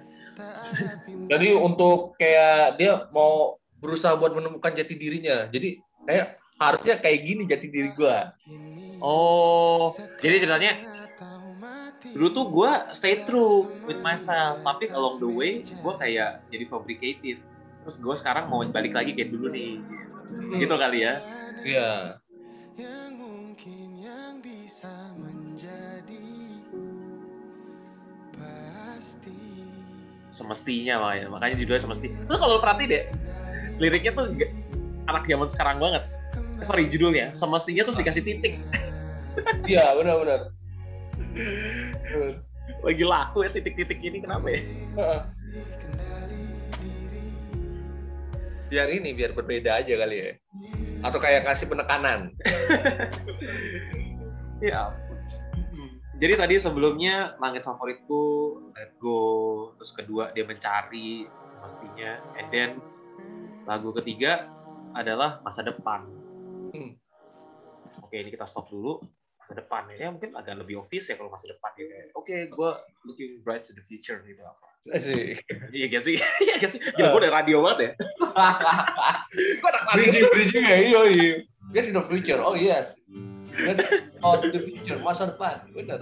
Jadi 1.27 1.49
untuk 1.55 2.15
kayak 2.19 2.79
dia 2.79 3.07
mau 3.11 3.59
berusaha 3.79 4.15
buat 4.19 4.35
menemukan 4.35 4.75
jati 4.75 4.95
dirinya. 4.95 5.47
Jadi 5.47 5.79
kayak 6.03 6.39
harusnya 6.59 6.95
kayak 6.99 7.19
gini 7.23 7.43
jati 7.47 7.67
diri 7.71 7.89
gua. 7.95 8.35
oh 8.99 9.95
jadi 10.19 10.43
ceritanya 10.43 10.75
dulu 12.11 12.27
tuh 12.31 12.45
gue 12.51 12.71
stay 12.95 13.23
true 13.23 13.67
with 13.87 13.99
myself. 14.03 14.59
Tapi 14.63 14.91
along 14.91 15.19
the 15.23 15.29
way 15.29 15.63
gue 15.63 15.93
kayak 15.99 16.43
jadi 16.51 16.65
fabricated. 16.67 17.37
Terus 17.83 17.95
gue 17.99 18.15
sekarang 18.15 18.51
mau 18.51 18.63
balik 18.67 18.95
lagi 18.95 19.15
kayak 19.15 19.31
dulu 19.31 19.51
nih. 19.51 19.79
Gitu 20.59 20.75
kali 20.75 20.99
ya. 21.03 21.13
Iya. 21.63 21.89
Semestinya 30.39 31.03
makanya 31.03 31.27
makanya 31.27 31.55
judulnya 31.59 31.83
semesti 31.83 32.07
terus 32.25 32.39
kalau 32.39 32.55
lo 32.55 32.61
perhatiin 32.63 32.87
deh 32.87 33.03
liriknya 33.83 34.11
tuh 34.15 34.31
anak 35.11 35.27
zaman 35.27 35.47
sekarang 35.51 35.77
banget 35.83 36.03
sorry 36.63 36.87
judulnya 36.87 37.35
semestinya 37.35 37.83
tuh 37.83 37.95
dikasih 37.99 38.23
titik 38.23 38.55
Iya, 39.63 39.95
benar-benar. 39.95 40.51
lagi 42.79 43.03
laku 43.07 43.43
ya 43.43 43.49
titik-titik 43.55 43.99
ini 44.03 44.19
kenapa 44.23 44.51
ya 44.51 44.59
biar 48.69 48.87
ini 48.93 49.17
biar 49.17 49.33
berbeda 49.33 49.81
aja 49.81 49.93
kali 49.97 50.15
ya. 50.21 50.31
Atau 51.01 51.17
kayak 51.17 51.41
kasih 51.49 51.65
penekanan. 51.65 52.29
ya. 54.69 54.93
Jadi 56.19 56.35
tadi 56.35 56.59
sebelumnya 56.59 57.39
langit 57.39 57.63
favoritku 57.63 58.23
let 58.75 58.91
go. 58.99 59.71
Terus 59.79 59.91
kedua 59.95 60.23
dia 60.35 60.43
mencari 60.43 61.23
semestinya 61.55 62.19
and 62.35 62.47
then 62.51 62.69
lagu 63.63 63.95
ketiga 63.95 64.51
adalah 64.91 65.39
masa 65.47 65.63
depan. 65.63 66.03
Hmm. 66.69 66.93
oke 68.05 68.13
ini 68.13 68.29
kita 68.29 68.45
stop 68.45 68.69
dulu 68.69 69.01
masa 69.49 69.65
depan 69.65 69.89
ya 69.97 70.13
mungkin 70.13 70.37
agak 70.37 70.61
lebih 70.61 70.77
obvious 70.77 71.09
ya 71.09 71.17
kalau 71.17 71.33
masa 71.33 71.49
depan 71.49 71.73
ya 71.81 72.13
oke 72.13 72.53
gue 72.53 72.71
looking 73.09 73.41
bright 73.41 73.65
to 73.65 73.73
the 73.73 73.81
future 73.81 74.21
gitu 74.21 74.45
apa 74.45 74.93
iya 75.73 75.89
gak 75.89 76.05
sih 76.05 76.21
iya 76.21 76.53
gak 76.61 76.69
sih 76.77 76.79
gila 76.93 77.17
gue 77.17 77.19
udah 77.25 77.33
radio 77.33 77.65
banget 77.65 77.79
ya 77.81 77.91
gue 79.57 79.69
anak 79.73 79.83
radio 79.89 80.05
bridging, 80.05 80.29
bridging 80.29 80.65
ya, 80.69 80.77
iya, 80.77 81.01
iya. 81.09 81.35
Yes, 81.69 81.85
in 81.85 81.93
the 81.93 82.01
future. 82.01 82.41
Oh 82.41 82.57
yes. 82.57 82.97
Yes, 83.53 83.77
oh 84.25 84.41
the 84.41 84.57
future, 84.57 84.97
masa 85.05 85.29
depan. 85.29 85.69
Benar. 85.69 86.01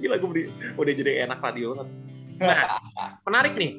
gila 0.00 0.16
gue 0.16 0.28
udah, 0.28 0.44
udah 0.80 0.92
jadi 0.96 1.28
enak 1.28 1.44
radio 1.44 1.76
banget 1.76 1.88
Nah, 2.38 2.80
menarik 3.28 3.60
nih. 3.60 3.76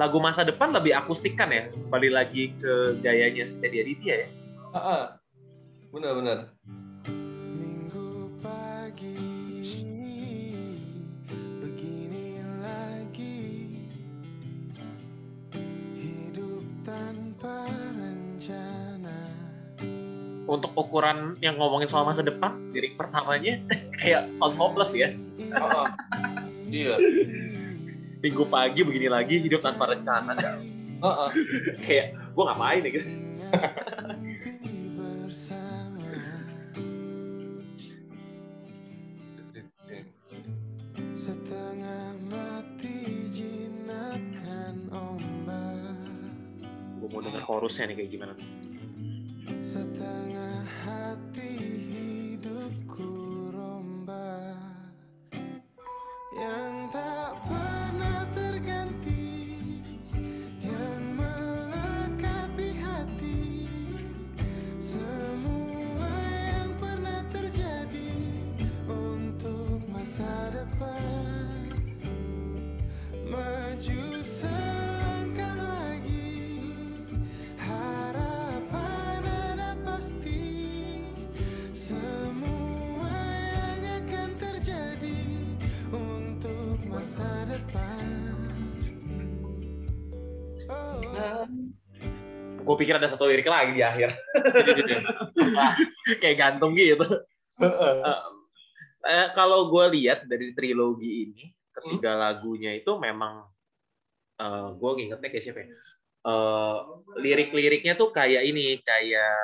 Lagu 0.00 0.22
masa 0.24 0.46
depan 0.46 0.72
lebih 0.72 0.96
akustikan 0.96 1.52
ya. 1.52 1.68
Balik 1.92 2.16
lagi 2.16 2.56
ke 2.56 2.96
gayanya 3.04 3.44
si 3.44 3.60
Teddy 3.60 3.82
Aditya 3.84 4.14
ya. 4.24 4.28
Heeh. 4.78 5.02
Benar, 5.92 6.12
benar. 6.16 6.38
Untuk 20.48 20.72
ukuran 20.72 21.36
yang 21.44 21.60
ngomongin 21.60 21.92
soal 21.92 22.08
masa 22.08 22.24
depan, 22.24 22.72
lirik 22.72 22.96
pertamanya 22.96 23.60
kayak 24.00 24.32
sounds 24.32 24.56
hopeless 24.56 24.96
ya. 24.96 25.12
Heeh. 25.36 25.86
Iya. 26.72 26.96
Minggu 28.24 28.48
pagi 28.48 28.80
begini 28.80 29.12
lagi, 29.12 29.44
hidup 29.44 29.60
tanpa 29.60 29.92
rencana. 29.92 30.32
Heeh. 31.04 31.30
kayak, 31.84 32.16
gue 32.16 32.42
ngapain 32.48 32.80
ya 32.80 32.90
gitu. 32.96 33.08
bersama 34.96 36.16
setengah 41.12 42.16
mati 42.26 42.98
jinakan 43.30 44.90
ombak 44.90 46.08
Gue 46.98 47.08
mau 47.12 47.20
denger 47.20 47.42
chorusnya 47.44 47.92
nih 47.92 47.96
kayak 48.00 48.10
gimana. 48.16 48.34
Pikir 92.78 92.94
ada 92.94 93.10
satu 93.10 93.26
lirik 93.26 93.50
lagi 93.50 93.74
di 93.74 93.82
akhir. 93.82 94.14
Kayak 96.22 96.36
gantung 96.38 96.78
gitu. 96.78 97.02
Eh, 97.58 98.18
eh, 99.10 99.26
kalau 99.34 99.66
gue 99.68 99.84
lihat 99.98 100.24
dari 100.30 100.54
trilogi 100.54 101.26
ini, 101.26 101.44
ketiga 101.74 102.14
lagunya 102.14 102.78
itu 102.78 102.94
memang 102.96 103.50
eh 104.38 104.68
gue 104.70 104.90
ngingetnya 104.94 105.28
kayak 105.28 105.42
siapa 105.42 105.60
ya? 105.66 105.68
Eh, 106.22 106.76
lirik-liriknya 107.18 107.98
tuh 107.98 108.14
kayak 108.14 108.46
ini, 108.46 108.78
kayak 108.86 109.34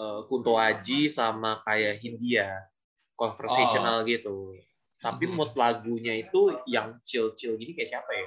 eh, 0.00 0.20
Kunto 0.24 0.56
Aji 0.56 1.12
sama 1.12 1.60
kayak 1.60 2.00
Hindia, 2.00 2.64
conversational 3.12 4.08
gitu. 4.08 4.56
Tapi 4.98 5.30
Mhm. 5.30 5.34
mood 5.36 5.52
lagunya 5.54 6.10
itu 6.16 6.58
yang 6.66 6.98
chill-chill 7.06 7.54
gini 7.54 7.70
kayak 7.76 7.90
siapa 7.98 8.10
ya? 8.10 8.26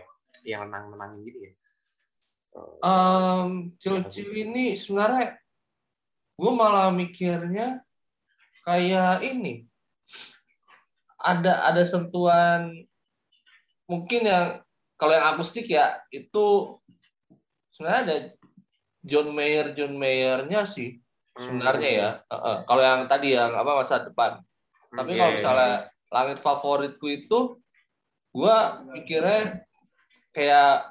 Yang 0.55 0.61
menang-menang 0.69 1.11
gini 1.25 1.39
ya. 1.49 1.53
Um, 2.83 3.71
Cil-cil 3.79 4.27
ini 4.35 4.75
sebenarnya 4.75 5.39
gue 6.35 6.51
malah 6.51 6.91
mikirnya 6.91 7.79
kayak 8.67 9.23
ini 9.23 9.63
ada 11.15 11.63
ada 11.69 11.85
sentuhan 11.87 12.75
mungkin 13.87 14.27
yang 14.27 14.47
kalau 14.99 15.13
yang 15.15 15.27
akustik 15.31 15.71
ya 15.71 16.01
itu 16.11 16.75
sebenarnya 17.71 18.01
ada 18.03 18.17
John 19.05 19.31
Mayer 19.31 19.71
John 19.71 19.95
Mayernya 19.95 20.67
sih 20.67 21.01
sebenarnya 21.37 21.89
ya. 21.89 22.09
Heeh. 22.27 22.55
Kalau 22.67 22.81
yang 22.83 23.01
tadi 23.07 23.27
yang 23.35 23.51
apa 23.55 23.71
masa 23.79 24.03
depan. 24.03 24.41
Tapi 24.91 25.15
Iya, 25.15 25.19
kalau 25.19 25.31
iya, 25.31 25.37
misalnya 25.39 25.71
langit 26.11 26.37
favoritku 26.43 27.07
itu, 27.07 27.39
gua 28.35 28.83
mikirnya 28.91 29.63
kayak 30.35 30.90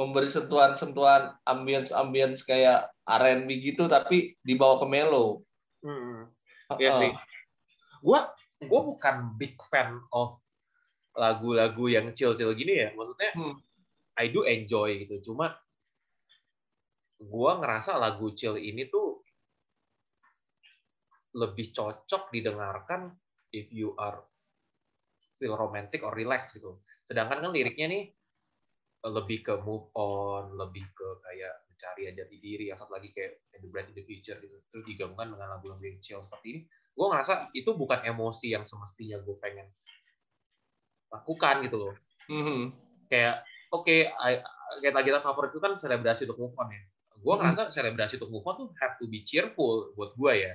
memberi 0.00 0.32
sentuhan-sentuhan 0.32 1.36
ambience-ambience 1.44 2.48
kayak 2.48 2.88
R&B 3.04 3.48
gitu, 3.60 3.84
tapi 3.84 4.40
dibawa 4.40 4.80
ke 4.80 4.86
melo. 4.88 5.44
Hmm. 5.84 6.32
Iya 6.80 6.96
Heeh. 6.96 7.00
sih. 7.04 7.10
Gua 8.00 8.32
gua 8.64 8.80
bukan 8.80 9.36
big 9.36 9.60
fan 9.68 10.00
of 10.08 10.40
lagu-lagu 11.12 11.84
yang 11.92 12.16
chill-chill 12.16 12.56
gini 12.56 12.80
ya. 12.80 12.88
Maksudnya 12.96 13.30
Hmm. 13.36 13.60
I 14.16 14.32
do 14.32 14.48
enjoy 14.48 15.04
gitu. 15.04 15.32
Cuma 15.32 15.52
gua 17.20 17.60
ngerasa 17.60 18.00
lagu 18.00 18.32
chill 18.32 18.56
ini 18.56 18.88
tuh 18.88 19.20
lebih 21.36 21.76
cocok 21.76 22.32
didengarkan 22.32 23.12
if 23.52 23.68
you 23.68 23.92
are 24.00 24.24
feel 25.36 25.60
romantic 25.60 26.00
or 26.00 26.16
relax 26.16 26.56
gitu. 26.56 26.80
Sedangkan 27.04 27.44
kan 27.44 27.52
liriknya 27.52 27.86
nih 27.90 28.02
lebih 29.00 29.40
ke 29.40 29.54
move 29.64 29.88
on, 29.96 30.52
lebih 30.60 30.84
ke 30.92 31.08
kayak 31.24 31.64
mencari 31.72 32.12
jati 32.12 32.36
diri, 32.36 32.68
asal 32.68 32.92
lagi 32.92 33.08
kayak 33.16 33.40
in 33.56 33.64
the 33.64 33.68
bright 33.72 33.88
in 33.88 33.96
the 33.96 34.04
future 34.04 34.36
gitu. 34.36 34.60
Terus 34.68 34.84
digabungkan 34.84 35.32
dengan 35.32 35.56
lagu-lagu 35.56 35.80
yang 35.80 35.96
chill 36.04 36.20
seperti 36.20 36.46
ini, 36.52 36.60
gue 36.68 37.06
ngerasa 37.08 37.48
itu 37.56 37.70
bukan 37.72 38.04
emosi 38.04 38.52
yang 38.52 38.64
semestinya 38.68 39.16
gue 39.24 39.36
pengen 39.40 39.72
lakukan 41.10 41.64
gitu 41.64 41.76
loh. 41.80 41.94
Mhm. 42.28 42.60
Kayak 43.08 43.42
oke, 43.72 43.96
I- 44.12 44.44
kayak 44.84 44.94
lagi 44.94 45.10
favorit 45.24 45.50
itu 45.50 45.60
kan 45.64 45.72
selebrasi 45.80 46.28
untuk 46.28 46.38
move 46.38 46.56
on 46.60 46.68
ya. 46.70 46.82
Gue 47.20 47.34
Hmm. 47.36 47.40
ngerasa 47.48 47.72
selebrasi 47.72 48.20
untuk 48.20 48.30
move 48.30 48.46
on 48.46 48.54
tuh 48.60 48.68
have 48.80 49.00
to 49.00 49.08
be 49.08 49.24
cheerful 49.24 49.92
buat 49.96 50.12
gue 50.14 50.34
ya. 50.44 50.52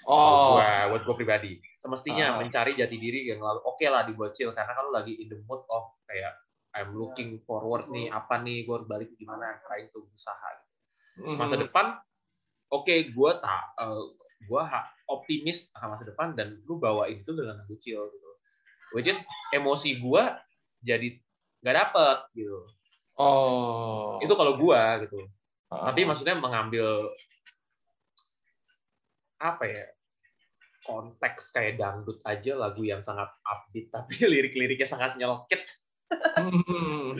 Buat 0.00 0.16
Oh, 0.16 0.56
gua, 0.56 0.96
buat 0.96 1.02
gue 1.04 1.16
pribadi. 1.20 1.52
Semestinya 1.76 2.32
Ah. 2.32 2.36
mencari 2.40 2.72
jati 2.72 2.96
diri 2.96 3.28
yang 3.28 3.42
lalu 3.44 3.60
oke 3.60 3.84
lah 3.84 4.08
dibuat 4.08 4.32
chill 4.32 4.48
karena 4.56 4.72
kalau 4.72 4.88
lagi 4.88 5.12
in 5.12 5.28
the 5.28 5.36
mood 5.44 5.60
of 5.68 5.92
kayak 6.08 6.32
I'm 6.76 6.94
looking 6.94 7.42
forward 7.42 7.90
nih 7.90 8.10
apa 8.10 8.38
nih 8.42 8.66
gue 8.66 8.86
balik 8.86 9.10
gimana 9.18 9.58
trying 9.66 9.90
to 9.90 10.06
usaha 10.14 10.50
mhm. 11.20 11.36
masa 11.38 11.58
depan 11.58 11.98
oke 12.70 12.94
gue 13.10 13.30
tak 13.42 13.64
gue 14.40 14.62
optimis 15.10 15.74
akan 15.76 15.88
masa 15.98 16.04
depan 16.06 16.38
dan 16.38 16.62
lu 16.64 16.78
bawain 16.78 17.20
itu 17.20 17.32
dengan 17.34 17.60
lagu 17.60 17.74
chill 17.82 18.06
gitu 18.06 18.30
which 18.94 19.10
is 19.10 19.26
emosi 19.50 19.98
gue 19.98 20.22
jadi 20.86 21.18
nggak 21.60 21.76
dapet 21.76 22.18
gitu 22.38 22.64
Oh. 23.20 24.16
itu 24.24 24.32
kalau 24.32 24.56
gue 24.56 24.80
gitu 25.04 25.28
Heeh. 25.68 25.84
tapi 25.92 26.00
maksudnya 26.08 26.40
mengambil 26.40 27.12
apa 29.36 29.64
ya 29.68 29.84
konteks 30.88 31.52
kayak 31.52 31.76
dangdut 31.76 32.16
aja 32.24 32.56
lagu 32.56 32.80
yang 32.80 33.04
sangat 33.04 33.28
upbeat 33.44 33.92
tapi 33.92 34.16
lirik-liriknya 34.32 34.88
sangat 34.88 35.20
nyelkit 35.20 35.60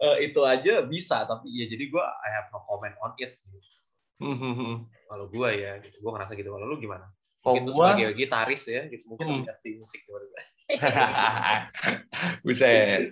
Eh, 0.00 0.32
itu 0.32 0.40
aja 0.40 0.80
bisa 0.80 1.28
tapi 1.28 1.52
ya 1.52 1.68
jadi 1.68 1.92
gue 1.92 2.00
I 2.00 2.28
have 2.32 2.48
no 2.50 2.64
comment 2.64 2.96
on 3.04 3.12
it 3.20 3.36
sih. 3.36 3.52
Kalau 5.04 5.28
gue 5.28 5.48
ya 5.52 5.76
gitu 5.84 6.00
gue 6.00 6.10
ngerasa 6.10 6.32
gitu 6.32 6.48
kalau 6.48 6.64
lu 6.64 6.80
gimana 6.80 7.04
Kalau 7.40 7.68
gua 7.68 7.92
sebagai 7.96 8.16
gitaris 8.16 8.64
ya 8.64 8.88
gitu 8.88 9.04
mungkin 9.04 9.24
Hmm. 9.28 9.32
lebih 9.40 9.44
ngerti 9.48 9.68
musik 9.76 10.00
daripada 10.04 10.24
gue. 10.24 10.42
Buset. 12.44 13.02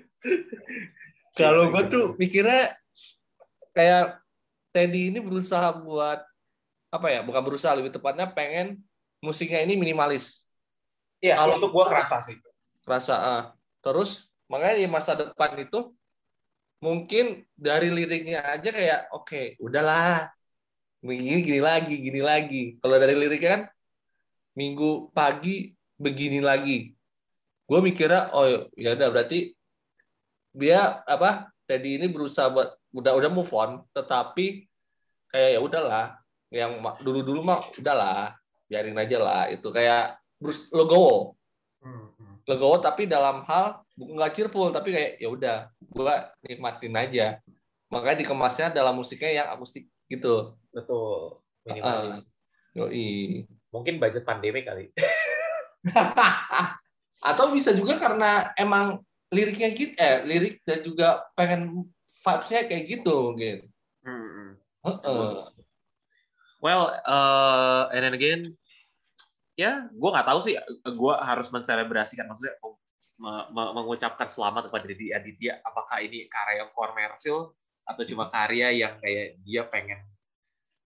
Kalau 1.33 1.73
gue 1.73 1.83
tuh 1.89 2.07
mikirnya 2.17 2.77
kayak 3.73 4.21
Teddy 4.69 5.13
ini 5.13 5.21
berusaha 5.21 5.73
buat 5.77 6.21
apa 6.89 7.09
ya? 7.09 7.21
Bukan 7.25 7.41
berusaha 7.45 7.73
lebih 7.73 7.93
tepatnya 7.93 8.29
pengen 8.29 8.81
musiknya 9.21 9.65
ini 9.65 9.77
minimalis. 9.77 10.45
Iya, 11.21 11.37
Kalau- 11.37 11.57
itu 11.61 11.69
gue 11.69 11.85
kerasa 11.89 12.17
sih. 12.21 12.37
Rasa 12.85 13.15
ah. 13.17 13.43
terus 13.79 14.28
makanya 14.49 14.77
di 14.81 14.89
masa 14.89 15.13
depan 15.15 15.55
itu 15.61 15.93
mungkin 16.81 17.47
dari 17.55 17.89
liriknya 17.93 18.45
aja 18.45 18.71
kayak 18.73 19.01
oke, 19.15 19.57
udahlah. 19.63 20.33
Begini 20.99 21.47
gini 21.47 21.63
lagi, 21.63 21.95
gini 22.03 22.19
lagi. 22.19 22.63
Kalau 22.83 22.97
dari 22.99 23.15
liriknya 23.15 23.51
kan 23.55 23.63
minggu 24.59 25.15
pagi 25.15 25.71
begini 25.95 26.43
lagi. 26.43 26.91
Gue 27.69 27.79
mikirnya 27.79 28.35
oh 28.35 28.67
ya 28.75 28.99
udah 28.99 29.09
berarti 29.13 29.55
dia 30.57 31.05
apa 31.07 31.53
Teddy 31.69 32.01
ini 32.01 32.11
berusaha 32.11 32.51
buat 32.51 32.75
udah 32.97 33.13
udah 33.15 33.31
move 33.31 33.53
on 33.55 33.85
tetapi 33.93 34.65
kayak 35.31 35.51
ya 35.55 35.61
udahlah 35.61 36.07
yang 36.49 36.81
dulu 37.05 37.21
dulu 37.21 37.41
mah 37.45 37.61
udahlah 37.77 38.33
biarin 38.65 38.97
aja 38.97 39.21
lah 39.21 39.43
itu 39.53 39.69
kayak 39.69 40.17
Bruce 40.41 40.65
Legowo 40.73 41.39
Hmm, 41.79 42.11
hmm. 42.11 42.43
legowo 42.43 42.83
tapi 42.83 43.07
dalam 43.07 43.47
hal 43.47 43.87
nggak 43.99 44.33
cheerful 44.39 44.71
tapi 44.71 44.95
kayak 44.95 45.13
ya 45.19 45.29
udah 45.29 45.57
gua 45.91 46.31
nikmatin 46.47 46.95
aja 46.95 47.27
makanya 47.91 48.23
dikemasnya 48.23 48.71
dalam 48.71 48.95
musiknya 48.95 49.43
yang 49.43 49.49
akustik 49.51 49.91
gitu 50.07 50.55
Betul. 50.71 51.43
Minimalis. 51.67 52.25
yoi 52.73 53.45
Mungkin 53.69 54.01
budget 54.01 54.25
pandemi 54.25 54.65
kali. 54.65 54.89
atau 57.29 57.53
bisa 57.53 57.75
juga 57.77 58.01
karena 58.01 58.55
emang 58.57 59.05
liriknya 59.29 59.75
gitu 59.77 59.93
eh 60.01 60.25
lirik 60.25 60.65
dan 60.65 60.81
juga 60.81 61.27
pengen 61.37 61.85
vibes-nya 62.25 62.65
kayak 62.65 62.85
gitu 62.89 63.15
mungkin 63.35 63.69
Hmm, 64.09 64.29
hmm. 64.33 64.51
Heeh. 64.89 65.33
Well, 66.65 66.85
uh, 67.05 67.93
and 67.93 68.03
then 68.03 68.15
again, 68.17 68.41
ya 69.55 69.87
gue 69.93 70.09
nggak 70.09 70.27
tahu 70.27 70.41
sih. 70.43 70.57
Gue 70.83 71.15
harus 71.21 71.53
menselebrasikan 71.53 72.25
maksudnya 72.25 72.57
mengucapkan 73.51 74.31
selamat 74.31 74.71
kepada 74.71 74.85
Didi 74.87 75.11
Aditya. 75.11 75.59
Apakah 75.67 76.03
ini 76.03 76.31
karya 76.31 76.63
yang 76.63 76.71
komersil 76.71 77.55
atau 77.89 78.03
cuma 78.07 78.31
karya 78.31 78.75
yang 78.75 78.95
kayak 79.01 79.41
dia 79.43 79.67
pengen 79.67 80.01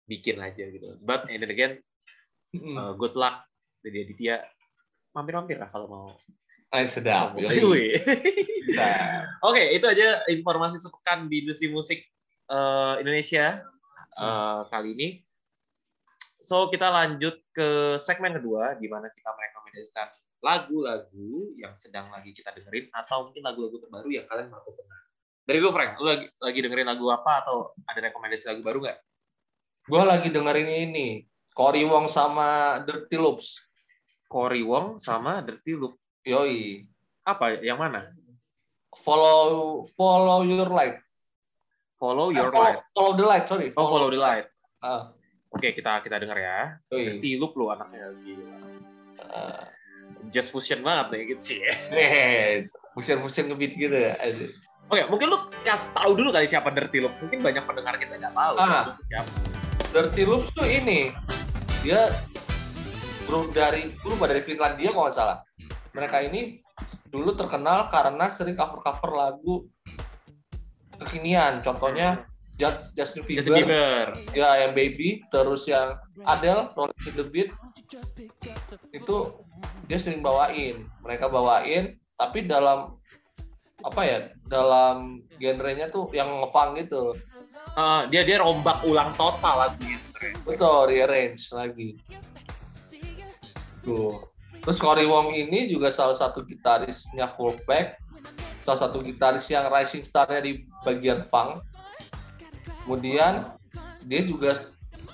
bikin 0.06 0.38
aja 0.38 0.66
gitu. 0.70 0.98
But 1.02 1.26
and 1.30 1.42
then 1.42 1.50
again, 1.50 1.74
Mm. 2.50 2.74
uh, 2.74 2.92
good 2.98 3.14
luck 3.14 3.46
Didi 3.78 4.10
Aditya. 4.10 4.42
Mampir-mampir 5.14 5.58
lah 5.58 5.70
kalau 5.70 5.86
mau. 5.86 6.08
Ay, 6.70 6.86
sedap 6.86 7.34
yoi. 7.38 7.98
Bisa. 8.66 8.86
Oke, 9.42 9.74
itu 9.74 9.86
aja 9.86 10.22
informasi 10.30 10.78
sepekan 10.78 11.26
di 11.26 11.42
industri 11.42 11.66
musik 11.66 11.98
eh, 12.46 12.94
Indonesia 13.02 13.62
eh, 14.14 14.60
kali 14.70 14.94
ini. 14.94 15.08
So, 16.38 16.70
kita 16.70 16.90
lanjut 16.90 17.42
ke 17.50 17.98
segmen 17.98 18.38
kedua, 18.38 18.78
di 18.78 18.86
mana 18.86 19.10
kita 19.10 19.30
merekomendasikan 19.34 20.08
lagu-lagu 20.40 21.30
yang 21.54 21.76
sedang 21.76 22.08
lagi 22.08 22.32
kita 22.32 22.50
dengerin, 22.50 22.88
atau 22.90 23.28
mungkin 23.28 23.44
lagu-lagu 23.44 23.76
terbaru 23.78 24.08
yang 24.08 24.24
kalian 24.24 24.48
mau 24.48 24.64
dengar. 24.64 25.00
Dari 25.44 25.58
lu, 25.58 25.68
Frank, 25.70 25.98
lu 25.98 26.06
lagi, 26.08 26.26
lagi 26.36 26.58
dengerin 26.60 26.88
lagu 26.88 27.06
apa, 27.08 27.44
atau 27.44 27.56
ada 27.84 28.00
rekomendasi 28.00 28.44
lagu 28.48 28.60
baru 28.60 28.78
nggak? 28.80 28.98
Gue 29.84 30.02
lagi 30.04 30.28
dengerin 30.30 30.68
ini, 30.90 31.08
Cory 31.52 31.84
Wong 31.84 32.06
sama 32.06 32.80
Dirty 32.84 33.16
Loops. 33.16 33.60
Cory 34.26 34.62
Wong 34.62 34.96
sama 34.96 35.42
Dirty 35.42 35.74
Loop. 35.74 35.98
Yoi. 36.22 36.86
Apa? 37.24 37.58
Yang 37.60 37.78
mana? 37.80 38.00
Follow 39.00 39.82
follow 39.94 40.42
your 40.42 40.68
light. 40.68 40.98
Follow 42.00 42.32
Your 42.32 42.48
Eh, 42.48 42.52
follow, 42.52 42.64
Light. 42.64 42.80
follow 42.96 43.12
the 43.12 43.24
light, 43.24 43.44
sorry. 43.44 43.68
Oh, 43.76 43.84
Follow 43.84 44.08
the 44.08 44.16
Light. 44.16 44.48
Ah, 44.80 45.12
Oke, 45.52 45.76
kita 45.76 46.00
kita 46.00 46.16
denger 46.16 46.38
ya. 46.40 46.58
yoi. 46.88 47.20
Dirty 47.20 47.36
Loop 47.36 47.52
lu 47.60 47.68
anaknya. 47.68 48.08
Gila. 48.24 48.56
Ah. 49.20 49.68
Just 50.30 50.50
fusion 50.50 50.80
banget 50.80 51.06
nih 51.10 51.22
gitu 51.34 51.42
sih. 51.42 51.58
Eh, 51.90 52.70
fusion-fusion 52.94 53.50
ngebeat 53.50 53.72
gitu 53.74 53.94
ya. 53.94 54.14
Oke, 54.90 55.02
mungkin 55.06 55.26
lu 55.30 55.38
kasih 55.62 55.90
tahu 55.94 56.18
dulu 56.18 56.30
kali 56.30 56.46
siapa 56.46 56.70
Dirty 56.70 56.98
Loop. 56.98 57.14
Mungkin 57.22 57.38
banyak 57.42 57.62
pendengar 57.62 57.94
kita 57.98 58.18
nggak 58.18 58.34
tahu 58.34 58.54
Ah. 58.58 58.94
siapa. 59.02 59.30
Dirty 59.90 60.22
Loops 60.22 60.50
tuh 60.50 60.66
ini 60.66 61.10
dia 61.82 62.22
grup 63.26 63.50
dari 63.50 63.94
grup 63.98 64.22
dari 64.22 64.42
Finlandia 64.42 64.90
kalau 64.90 65.06
nggak 65.06 65.16
salah. 65.16 65.38
Mereka 65.90 66.16
ini 66.26 66.62
dulu 67.10 67.34
terkenal 67.34 67.90
karena 67.90 68.30
sering 68.30 68.54
cover-cover 68.54 69.10
lagu 69.10 69.66
kekinian. 70.98 71.62
Contohnya 71.62 72.29
Justin 72.92 73.24
Bieber, 73.24 73.40
Justin 73.40 73.54
Bieber. 73.64 74.06
ya 74.36 74.68
yang 74.68 74.72
Baby, 74.76 75.24
terus 75.32 75.64
yang 75.64 75.96
Adele, 76.28 76.76
Rolling 76.76 77.00
in 77.08 77.14
the 77.16 77.26
Beat 77.26 77.50
itu 78.92 79.16
dia 79.88 79.98
sering 79.98 80.20
bawain. 80.20 80.84
Mereka 81.00 81.32
bawain, 81.32 81.96
tapi 82.14 82.44
dalam 82.44 83.00
apa 83.80 84.00
ya? 84.04 84.18
Dalam 84.44 85.24
genrenya 85.40 85.88
tuh 85.88 86.12
yang 86.12 86.28
ngefunk 86.44 86.84
gitu. 86.84 87.16
Ah, 87.74 88.04
dia 88.06 88.22
dia 88.22 88.38
rombak 88.38 88.84
ulang 88.84 89.16
total 89.16 89.66
lagunya 89.66 89.96
sebenarnya. 89.96 90.36
Betul, 90.44 90.78
rearrange 90.90 91.44
lagi. 91.56 91.88
Tuh. 93.80 94.30
Terus 94.60 94.76
Cory 94.76 95.08
Wong 95.08 95.32
ini 95.32 95.72
juga 95.72 95.88
salah 95.88 96.12
satu 96.12 96.44
gitarisnya 96.44 97.32
Fullback, 97.32 97.96
salah 98.60 98.76
satu 98.76 99.00
gitaris 99.00 99.48
yang 99.48 99.72
rising 99.72 100.04
star-nya 100.04 100.44
di 100.44 100.68
bagian 100.84 101.24
funk. 101.24 101.64
Kemudian 102.90 103.46
dia 104.02 104.20
juga 104.26 104.66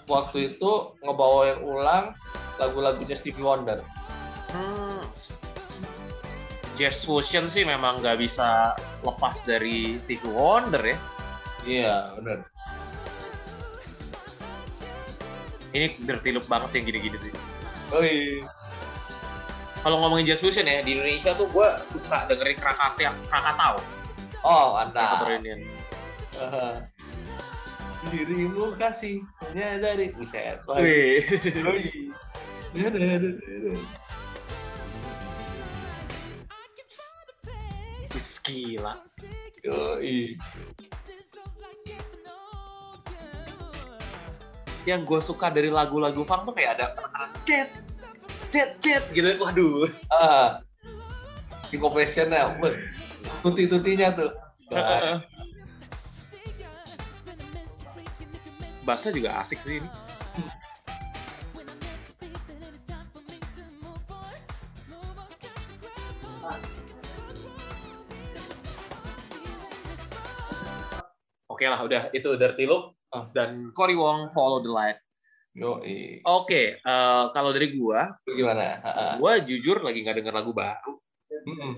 waktu 0.08 0.56
itu 0.56 0.96
ngebawain 1.04 1.60
ulang 1.60 2.16
lagu-lagunya 2.56 3.20
Stevie 3.20 3.44
Wonder. 3.44 3.84
Hmm, 4.48 5.04
jazz 6.80 7.04
fusion 7.04 7.52
sih 7.52 7.68
memang 7.68 8.00
nggak 8.00 8.16
bisa 8.16 8.72
lepas 9.04 9.44
dari 9.44 10.00
Stevie 10.00 10.32
Wonder 10.32 10.80
ya. 10.80 10.96
Iya, 11.68 11.96
benar. 12.16 12.48
Ini 15.76 16.00
Dirty 16.00 16.32
banget 16.48 16.72
sih 16.72 16.80
yang 16.80 16.88
gini-gini 16.88 17.18
sih. 17.28 17.32
Oh 17.92 18.00
iya. 18.00 18.48
Kalau 19.84 20.00
ngomongin 20.00 20.24
jazz 20.24 20.40
fusion 20.40 20.64
ya, 20.64 20.80
di 20.80 20.96
Indonesia 20.96 21.36
tuh 21.36 21.44
gue 21.52 21.68
suka 21.92 22.24
dengerin 22.24 22.56
Krakatau, 22.56 23.12
Krakatau. 23.28 23.74
Oh, 24.48 24.80
Krakatau 24.80 25.28
anda. 25.28 25.28
Reunion. 25.28 25.60
Dirimu 28.06 28.78
kasih 28.78 29.22
hanya 29.50 29.82
dari 29.82 30.14
buset. 30.14 30.62
Wih. 30.70 31.22
Gila. 38.46 38.94
Yoi. 39.66 40.38
Yang 44.86 45.00
gue 45.02 45.18
suka 45.18 45.50
dari 45.50 45.66
lagu-lagu 45.66 46.22
funk 46.22 46.46
tuh 46.46 46.54
kayak 46.54 46.78
ada 46.78 46.86
jet, 47.42 47.74
jet, 48.54 48.78
jet 48.78 49.02
gitu. 49.10 49.34
Waduh. 49.42 49.90
Ah. 50.14 50.62
Syncopation-nya, 51.66 52.62
weh. 52.62 52.78
tuti-tutinya 53.42 54.14
tuh. 54.14 54.30
Bassnya 58.86 59.10
juga 59.10 59.42
asik 59.42 59.58
sih 59.58 59.82
ini. 59.82 59.88
Oke 71.46 71.64
lah, 71.66 71.80
udah 71.82 72.02
itu 72.12 72.28
Dirty 72.36 72.68
Loop 72.68 72.96
Ah. 73.06 73.30
dan 73.32 73.70
Cory 73.72 73.96
Wong 73.96 74.28
Follow 74.34 74.60
the 74.60 74.68
Light. 74.68 74.98
Oke, 76.26 76.76
eh, 76.76 77.24
kalau 77.32 77.50
dari 77.54 77.72
gua, 77.72 78.12
gimana? 78.28 78.82
Ah. 78.84 79.16
gua 79.16 79.40
jujur 79.40 79.80
lagi 79.80 80.04
nggak 80.04 80.20
denger 80.20 80.34
lagu 80.36 80.52
baru. 80.52 81.00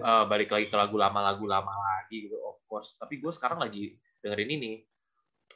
Eh, 0.02 0.24
balik 0.26 0.50
lagi 0.50 0.66
ke 0.66 0.76
lagu 0.76 0.98
lama-lagu 0.98 1.44
lama 1.46 1.70
lagi 1.70 2.26
gitu, 2.26 2.34
of 2.42 2.58
course. 2.66 2.98
Tapi 2.98 3.22
gua 3.22 3.30
sekarang 3.30 3.62
lagi 3.62 3.94
dengerin 4.18 4.50
ini. 4.50 4.72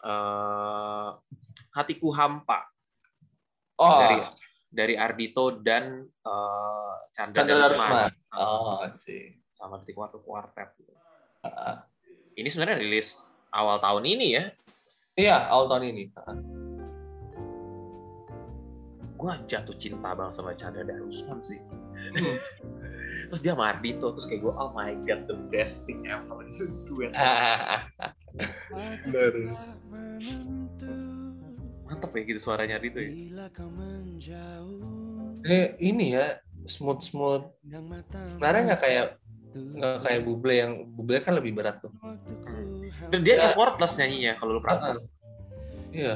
Eh 0.01 1.11
Hatiku 1.73 2.13
Hampa 2.13 2.73
Oh, 3.83 3.99
dari 3.99 4.17
dari 4.73 4.95
Ardito 4.95 5.59
dan 5.59 6.07
eh, 6.07 6.93
Chandra 7.13 7.43
Darusman. 7.45 7.69
Darusman. 7.75 8.11
Oh, 8.39 8.87
sih. 8.97 9.37
sama 9.53 9.79
Detik 9.79 9.95
Waktu 9.95 10.19
Quartet. 10.27 10.75
gitu. 10.75 10.91
Ah, 11.47 11.47
ah. 11.47 11.77
Ini 12.35 12.49
sebenarnya 12.51 12.83
rilis 12.83 13.39
awal 13.55 13.79
tahun 13.79 14.03
ini 14.07 14.27
ya. 14.35 14.45
Iya, 15.15 15.37
awal 15.53 15.71
tahun 15.71 15.85
ini. 15.93 16.05
Ah, 16.19 16.35
ah. 16.35 16.39
Gue 19.23 19.33
jatuh 19.47 19.77
cinta 19.79 20.19
banget 20.19 20.35
sama 20.35 20.55
Chandra 20.59 20.83
Darusman 20.83 21.43
sih. 21.47 21.63
Hmm. 21.63 22.39
terus 23.31 23.41
dia 23.45 23.55
sama 23.55 23.71
Ardito, 23.71 24.11
terus 24.19 24.27
kayak 24.27 24.43
gue, 24.43 24.55
oh 24.57 24.71
my 24.75 24.99
god, 25.07 25.31
the 25.31 25.39
best 25.55 25.87
thing 25.87 26.03
ever. 26.11 26.43
Itu 26.49 26.67
duet. 26.89 27.15
Benar. 28.33 29.33
Mantep 31.85 32.11
ya 32.17 32.23
gitu 32.25 32.41
suaranya 32.41 32.81
Ardito 32.81 32.99
ya. 32.99 33.11
Eh, 35.45 35.67
ini 35.79 36.17
ya 36.17 36.39
smooth 36.65 37.03
smooth. 37.03 37.45
Sebenarnya 37.69 38.63
nggak 38.73 38.81
kayak 38.81 39.07
nggak 39.53 39.97
kayak 40.01 40.21
buble 40.25 40.55
yang 40.55 40.73
buble 40.97 41.21
kan 41.21 41.37
lebih 41.37 41.53
berat 41.53 41.83
tuh. 41.85 41.93
Dan 43.13 43.21
dia 43.21 43.37
Ya. 43.37 43.53
effortless 43.53 44.01
nyanyinya 44.01 44.33
kalau 44.41 44.57
lu 44.57 44.63
perhatiin. 44.65 44.97
Iya. 45.93 46.15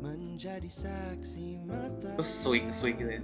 Menjadi 0.00 0.70
saksi 0.70 1.60
mata 1.66 2.14
Terus 2.16 2.30
swing 2.30 2.70
swing 2.70 2.96
gitu 2.96 3.10
ya. 3.18 3.22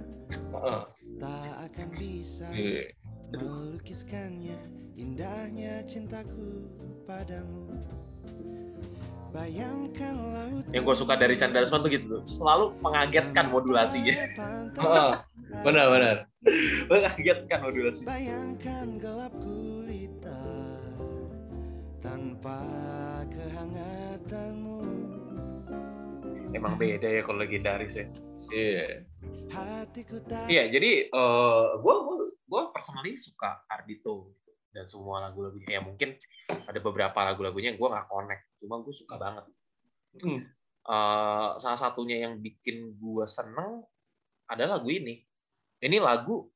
Tak 1.17 1.55
akan 1.71 1.87
bisa 1.95 2.45
Iya. 2.51 2.83
Melukiskannya 3.33 4.55
indahnya 4.95 5.83
cintaku 5.83 6.63
padamu 7.03 7.67
bayangkan 9.35 10.15
laut 10.15 10.65
Yang 10.71 10.83
gue 10.87 10.95
suka 10.95 11.13
dari 11.19 11.35
Chandra 11.35 11.61
Darusman 11.61 11.83
tuh 11.83 11.91
gitu 11.91 12.17
selalu 12.23 12.65
mengagetkan 12.79 13.51
modulasinya. 13.51 14.15
Ah, 14.39 14.81
ah. 14.81 15.13
Benar 15.61 15.85
benar. 15.91 16.15
mengagetkan 16.87 17.59
modulasinya. 17.67 18.07
bayangkan 18.07 18.87
gelap 18.97 19.33
gulita 19.43 20.41
tanpa 21.99 22.63
kehangatanmu 23.27 24.79
Emang 26.55 26.79
beda 26.79 27.03
ya 27.03 27.21
kalau 27.27 27.43
legendaris 27.43 27.99
ya. 27.99 28.05
Iya. 28.55 29.03
tak 29.03 29.16
Iya, 30.47 30.69
jadi 30.71 30.91
eh 31.07 31.65
gue 31.79 31.95
gue 32.03 32.17
gue 32.47 32.61
personally 32.71 33.15
suka 33.19 33.63
Ardito 33.67 34.31
gitu. 34.31 34.51
dan 34.71 34.85
semua 34.85 35.23
lagu-lagunya. 35.27 35.79
Ya 35.79 35.81
mungkin 35.81 36.15
ada 36.47 36.79
beberapa 36.79 37.19
lagu-lagunya 37.27 37.73
yang 37.73 37.79
gue 37.79 37.89
nggak 37.89 38.07
connect, 38.07 38.43
cuma 38.61 38.79
gue 38.83 38.93
suka 38.95 39.15
banget. 39.19 39.45
Hmm. 40.23 40.41
Eh, 40.87 41.49
salah 41.59 41.79
satunya 41.79 42.23
yang 42.23 42.39
bikin 42.39 42.95
gue 42.95 43.25
seneng 43.27 43.83
ada 44.47 44.63
lagu 44.77 44.87
ini. 44.87 45.19
Ini 45.83 45.99
lagu 45.99 46.47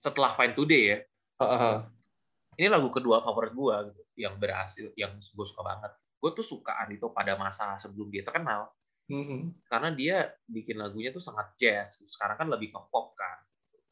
setelah 0.00 0.32
Fine 0.32 0.56
Today 0.56 0.82
ya. 0.88 0.98
Ah, 1.36 1.44
ah. 1.44 1.76
Ini 2.56 2.72
lagu 2.72 2.88
kedua 2.88 3.20
favorit 3.20 3.52
gue 3.52 3.74
gitu, 3.92 4.02
yang 4.16 4.40
berhasil, 4.40 4.88
yang 4.96 5.20
gue 5.20 5.46
suka 5.46 5.60
banget. 5.60 5.92
Gue 6.16 6.32
tuh 6.32 6.46
suka 6.46 6.72
Ardito 6.72 7.12
pada 7.12 7.36
masa 7.36 7.76
sebelum 7.76 8.08
dia 8.08 8.24
terkenal 8.24 8.72
Mhm. 9.06 9.70
karena 9.70 9.94
dia 9.94 10.16
bikin 10.50 10.82
lagunya 10.82 11.14
tuh 11.14 11.22
sangat 11.22 11.54
jazz. 11.54 12.02
Sekarang 12.10 12.34
kan 12.34 12.48
lebih 12.50 12.74
ke 12.74 12.80
pop 12.90 13.14
kan. 13.14 13.38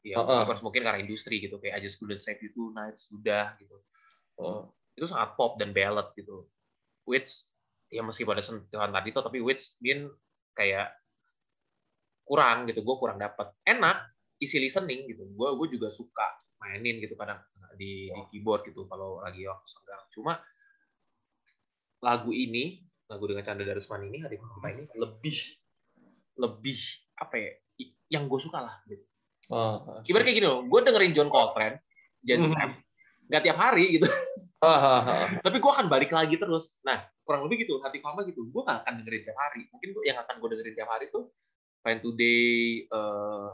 Ya, 0.05 0.21
course, 0.21 0.61
mungkin 0.61 0.85
karena 0.85 1.01
industri 1.01 1.41
gitu 1.41 1.57
kayak 1.57 1.79
I 1.79 1.81
Just 1.81 1.97
Couldn't 1.97 2.21
Save 2.21 2.37
You 2.37 2.53
Tonight 2.53 2.99
sudah 2.99 3.57
gitu. 3.57 3.81
Oh. 4.37 4.69
Itu 4.93 5.09
sangat 5.09 5.33
pop 5.33 5.57
dan 5.57 5.73
ballad 5.73 6.13
gitu. 6.13 6.45
Which 7.09 7.49
ya 7.89 8.05
meskipun 8.05 8.37
ada 8.37 8.45
sentuhan 8.45 8.93
tadi 8.93 9.09
tuh 9.15 9.23
tapi 9.25 9.41
which 9.41 9.79
mean 9.81 10.11
kayak 10.53 10.93
kurang 12.27 12.69
gitu. 12.69 12.85
Gue 12.85 12.95
kurang 13.01 13.17
dapat. 13.17 13.49
Enak, 13.65 14.13
easy 14.37 14.61
listening 14.61 15.09
gitu. 15.09 15.25
Gue 15.33 15.57
gue 15.57 15.79
juga 15.79 15.89
suka 15.89 16.27
mainin 16.61 17.01
gitu 17.01 17.17
kadang 17.17 17.41
di, 17.73 18.09
di 18.09 18.21
keyboard 18.29 18.67
gitu 18.67 18.85
kalau 18.85 19.25
lagi 19.25 19.41
waktu 19.47 19.67
senggang. 19.67 20.03
Cuma 20.13 20.37
lagu 22.05 22.29
ini 22.29 22.85
lagu 23.05 23.23
dengan 23.29 23.43
Chandra 23.45 23.65
Darusman 23.65 24.01
ini 24.05 24.17
hari 24.21 24.41
Hampa 24.41 24.67
ini 24.73 24.89
lebih 24.97 25.37
lebih 26.35 26.77
apa 27.15 27.35
ya 27.37 27.51
yang 28.09 28.25
gue 28.25 28.39
suka 28.39 28.61
lah 28.61 28.75
gitu. 28.85 29.01
Oh, 29.45 30.01
Ibarat 30.03 30.25
kayak 30.25 30.37
gini 30.41 30.47
loh, 30.49 30.65
gue 30.65 30.79
dengerin 30.81 31.13
John 31.13 31.29
Coltrane, 31.29 31.77
Jan 32.25 32.41
Mhm. 32.41 32.49
Stamp, 32.49 32.73
nggak 33.29 33.41
tiap 33.45 33.57
hari 33.57 33.85
gitu, 33.93 34.09
Ah, 34.57 34.73
ah, 34.73 35.01
ah. 35.05 35.27
tapi 35.45 35.61
gue 35.61 35.71
akan 35.71 35.85
balik 35.85 36.09
lagi 36.09 36.37
terus. 36.37 36.81
Nah, 36.81 37.05
kurang 37.21 37.45
lebih 37.45 37.65
gitu, 37.65 37.77
hati 37.85 38.01
Hampa 38.01 38.25
gitu, 38.25 38.49
gue 38.49 38.61
nggak 38.61 38.81
akan 38.81 38.93
dengerin 39.01 39.21
tiap 39.21 39.37
hari. 39.37 39.69
Mungkin 39.69 39.89
gua- 39.93 40.05
yang 40.05 40.17
akan 40.17 40.35
gue 40.41 40.49
dengerin 40.49 40.73
tiap 40.73 40.89
hari 40.89 41.05
tuh 41.09 41.29
Fine 41.81 42.01
Today, 42.01 42.49
eh 42.89 43.47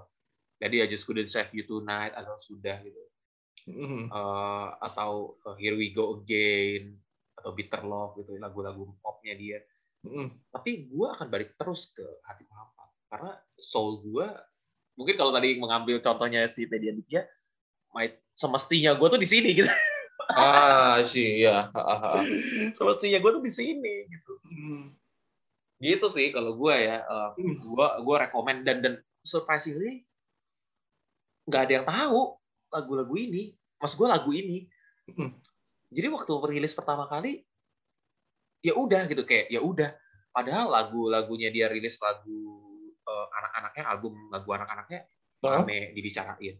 jadi 0.62 0.76
I 0.84 0.88
Just 0.88 1.04
Couldn't 1.04 1.28
Save 1.28 1.52
You 1.52 1.68
Tonight 1.68 2.16
atau 2.16 2.40
sudah 2.40 2.80
gitu. 2.80 3.02
Mm. 3.68 4.08
eh, 4.10 4.68
atau 4.80 5.36
eh, 5.44 5.56
Here 5.60 5.76
We 5.76 5.92
Go 5.92 6.18
Again 6.18 6.96
atau 7.42 7.58
Bitter 7.58 7.82
Love 7.82 8.22
gitu 8.22 8.38
lagu-lagu 8.38 8.94
popnya 9.02 9.34
dia. 9.34 9.58
Mm. 10.06 10.30
Tapi 10.54 10.86
gue 10.86 11.08
akan 11.10 11.28
balik 11.28 11.58
terus 11.58 11.90
ke 11.90 12.06
hati 12.26 12.46
hampa 12.54 12.86
karena 13.12 13.36
soul 13.60 14.00
gue 14.08 14.24
mungkin 14.96 15.16
kalau 15.20 15.36
tadi 15.36 15.60
mengambil 15.60 16.00
contohnya 16.00 16.48
si 16.48 16.70
Teddy 16.70 16.94
Aditya, 16.94 17.28
my, 17.92 18.08
semestinya 18.32 18.96
gue 18.96 19.08
tuh 19.10 19.22
di 19.22 19.30
sini 19.30 19.52
gitu. 19.58 19.68
Ah, 20.32 21.02
sih 21.04 21.44
ya. 21.44 21.74
semestinya 22.78 23.20
gue 23.20 23.32
tuh 23.36 23.44
di 23.44 23.52
sini 23.52 24.08
gitu. 24.08 24.34
Gitu 25.82 26.08
sih 26.08 26.32
kalau 26.32 26.56
gue 26.56 26.72
ya, 26.72 27.04
eh, 27.04 27.30
gue 27.42 27.88
gue 28.00 28.16
rekomend 28.16 28.64
dan 28.64 28.80
dan 28.80 28.94
surprisingly 29.28 30.08
nggak 31.50 31.62
ada 31.68 31.74
yang 31.74 31.88
tahu 31.90 32.38
lagu-lagu 32.72 33.12
ini. 33.18 33.52
Mas 33.82 33.98
gue 33.98 34.08
lagu 34.08 34.32
ini. 34.32 34.72
Hmm. 35.92 35.96
Jadi 36.00 36.08
waktu 36.08 36.32
rilis 36.56 36.72
pertama 36.72 37.04
kali, 37.12 37.44
ya 38.64 38.74
udah 38.80 39.12
gitu 39.12 39.28
kayak 39.28 39.52
ya 39.52 39.60
udah. 39.60 39.92
Padahal 40.32 40.72
lagu-lagunya 40.72 41.52
dia 41.52 41.68
rilis 41.68 42.00
lagu 42.00 42.40
eh, 43.04 43.28
anak-anaknya, 43.36 43.84
album 43.84 44.14
lagu 44.32 44.50
anak-anaknya 44.56 45.04
rame 45.44 45.92
dibicarain. 45.92 46.56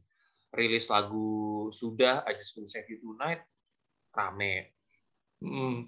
Rilis 0.52 0.92
lagu 0.92 1.72
sudah 1.72 2.28
I 2.28 2.36
Just 2.36 2.60
Will 2.60 2.68
Save 2.68 2.92
You 2.92 3.00
Tonight 3.00 3.48
rame. 4.12 4.76
Mm. 5.40 5.88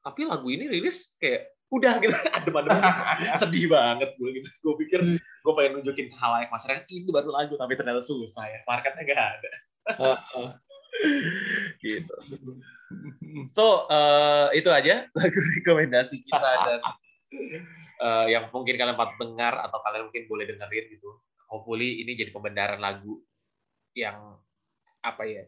Tapi 0.00 0.20
lagu 0.24 0.48
ini 0.48 0.72
rilis 0.72 1.20
kayak 1.20 1.52
udah 1.72 2.00
gitu 2.00 2.12
adem-adem 2.40 2.80
sedih 3.44 3.68
banget 3.68 4.16
gue 4.16 4.28
gitu. 4.40 4.48
Gue 4.64 4.74
pikir 4.88 5.00
gue 5.20 5.52
pengen 5.52 5.84
nunjukin 5.84 6.08
halayak 6.16 6.48
masyarakat 6.48 6.88
itu 6.88 7.12
baru 7.12 7.28
lagu 7.28 7.60
tapi 7.60 7.76
ternyata 7.76 8.00
susah 8.00 8.48
ya. 8.48 8.60
Marketnya 8.64 9.04
gak 9.04 9.20
ada. 9.20 9.50
Gitu. 11.82 12.14
So 13.50 13.88
eh, 13.90 14.62
itu 14.62 14.68
aja 14.70 15.06
lagu 15.18 15.38
rekomendasi 15.60 16.22
kita 16.22 16.50
dan 16.66 16.80
eh, 17.98 18.26
yang 18.30 18.48
mungkin 18.52 18.74
kalian 18.78 18.98
patut 18.98 19.16
dengar 19.22 19.58
atau 19.58 19.78
kalian 19.82 20.08
mungkin 20.08 20.24
boleh 20.30 20.44
dengerin 20.46 20.86
gitu. 20.94 21.10
Hopefully 21.50 22.00
ini 22.00 22.16
jadi 22.16 22.32
pembenaran 22.32 22.80
lagu 22.80 23.20
yang 23.92 24.40
apa 25.04 25.22
ya? 25.28 25.44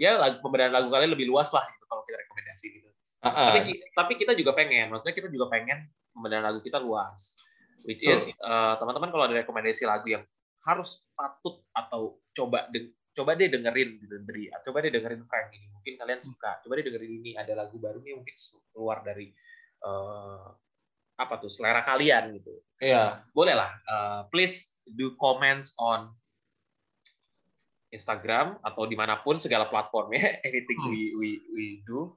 Ya 0.00 0.16
lagu 0.16 0.40
pembenaran 0.40 0.72
lagu 0.72 0.88
kalian 0.88 1.12
lebih 1.12 1.28
luas 1.28 1.52
lah 1.52 1.66
gitu 1.68 1.84
kalau 1.84 2.02
kita 2.08 2.16
rekomendasi 2.24 2.66
gitu. 2.80 2.88
Ah, 3.22 3.28
ah. 3.30 3.54
Tapi, 3.54 3.78
tapi 3.94 4.12
kita 4.18 4.34
juga 4.34 4.50
pengen, 4.50 4.90
maksudnya 4.90 5.14
kita 5.14 5.30
juga 5.30 5.46
pengen 5.46 5.86
pembenaran 6.10 6.50
lagu 6.50 6.60
kita 6.64 6.82
luas. 6.82 7.38
Which 7.86 8.02
is 8.02 8.30
eh, 8.30 8.74
teman-teman 8.78 9.10
kalau 9.10 9.24
ada 9.26 9.36
rekomendasi 9.42 9.84
lagu 9.86 10.06
yang 10.10 10.24
harus 10.62 11.02
patut 11.18 11.62
atau 11.74 12.22
coba 12.32 12.70
de- 12.70 12.94
coba 13.12 13.36
deh 13.36 13.48
dengerin 13.48 14.00
gitu 14.00 14.14
dari 14.24 14.48
coba 14.64 14.80
deh 14.80 14.88
dengerin 14.88 15.22
Frank 15.24 15.52
ini 15.52 15.66
mungkin 15.68 15.94
kalian 16.00 16.20
suka 16.20 16.60
coba 16.60 16.72
deh 16.76 16.84
dengerin 16.86 17.12
ini 17.20 17.30
ada 17.36 17.52
lagu 17.52 17.76
baru 17.76 18.00
nih 18.00 18.16
mungkin 18.16 18.34
keluar 18.72 19.04
dari 19.04 19.28
eh, 19.84 20.46
apa 21.12 21.34
tuh 21.36 21.52
selera 21.52 21.84
kalian 21.84 22.32
gitu 22.40 22.56
Iya. 22.80 23.20
boleh 23.30 23.52
lah 23.52 23.72
eh, 23.84 24.20
please 24.32 24.72
do 24.88 25.12
comments 25.16 25.76
on 25.76 26.08
Instagram 27.92 28.56
atau 28.64 28.88
di 28.88 28.96
mana 28.96 29.20
pun 29.20 29.36
segala 29.36 29.68
platformnya 29.68 30.40
anything 30.48 30.80
Hmm. 30.80 30.88
we 30.88 31.12
we 31.20 31.28
we 31.52 31.66
do 31.84 32.16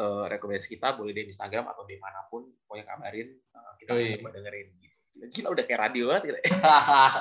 eh, 0.00 0.24
rekomendasi 0.32 0.72
kita 0.72 0.96
boleh 0.96 1.12
di 1.12 1.28
Instagram 1.28 1.68
atau 1.68 1.84
di 1.84 2.00
mana 2.00 2.24
pun 2.32 2.48
pokoknya 2.64 2.88
kabarin 2.88 3.28
eh, 3.36 3.72
kita 3.78 3.90
Oi. 3.92 4.16
coba 4.16 4.30
dengerin 4.32 4.68
gitu. 4.80 4.91
Gila 5.30 5.54
udah 5.54 5.64
kayak 5.66 5.80
radio 5.86 6.04
banget 6.10 6.22
gitu. 6.32 6.38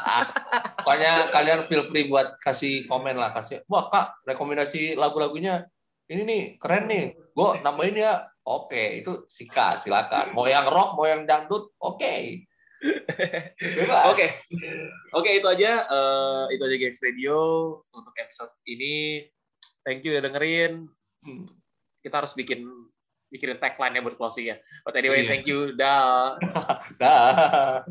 Pokoknya 0.85 1.13
kalian 1.29 1.59
feel 1.69 1.85
free 1.85 2.09
buat 2.09 2.41
kasih 2.41 2.89
komen 2.89 3.13
lah, 3.13 3.35
kasih. 3.35 3.61
Wah 3.69 3.91
kak, 3.93 4.25
rekomendasi 4.25 4.97
lagu-lagunya 4.97 5.69
ini 6.09 6.21
nih 6.25 6.41
keren 6.57 6.89
nih. 6.89 7.05
Gue 7.31 7.61
nambahin 7.61 8.01
ya. 8.01 8.25
Oke, 8.41 9.05
itu 9.05 9.29
sikat 9.29 9.85
silakan. 9.85 10.33
Mau 10.33 10.49
yang 10.49 10.65
rock, 10.65 10.97
mau 10.97 11.05
yang 11.05 11.29
dangdut, 11.29 11.77
oke. 11.77 12.41
Bebas. 13.77 14.09
Oke. 14.09 14.25
Oke, 15.13 15.29
itu 15.37 15.45
aja 15.45 15.85
eh, 15.85 16.43
itu 16.57 16.63
aja 16.65 16.77
Gex 16.81 17.05
Radio 17.05 17.37
untuk 17.93 18.17
episode 18.17 18.49
ini. 18.65 19.29
Thank 19.85 20.01
you 20.05 20.17
udah 20.17 20.25
dengerin. 20.25 20.89
Hmm. 21.21 21.45
Kita 22.01 22.25
harus 22.25 22.33
bikin 22.33 22.65
bikin 23.31 23.55
tagline-nya 23.57 24.03
buat 24.03 24.19
closing 24.19 24.51
ya. 24.51 24.59
But 24.83 24.99
anyway, 24.99 25.23
Iya. 25.23 25.29
thank 25.31 25.47
you. 25.47 25.71
Dah. 25.73 26.35
Dah. 27.01 27.87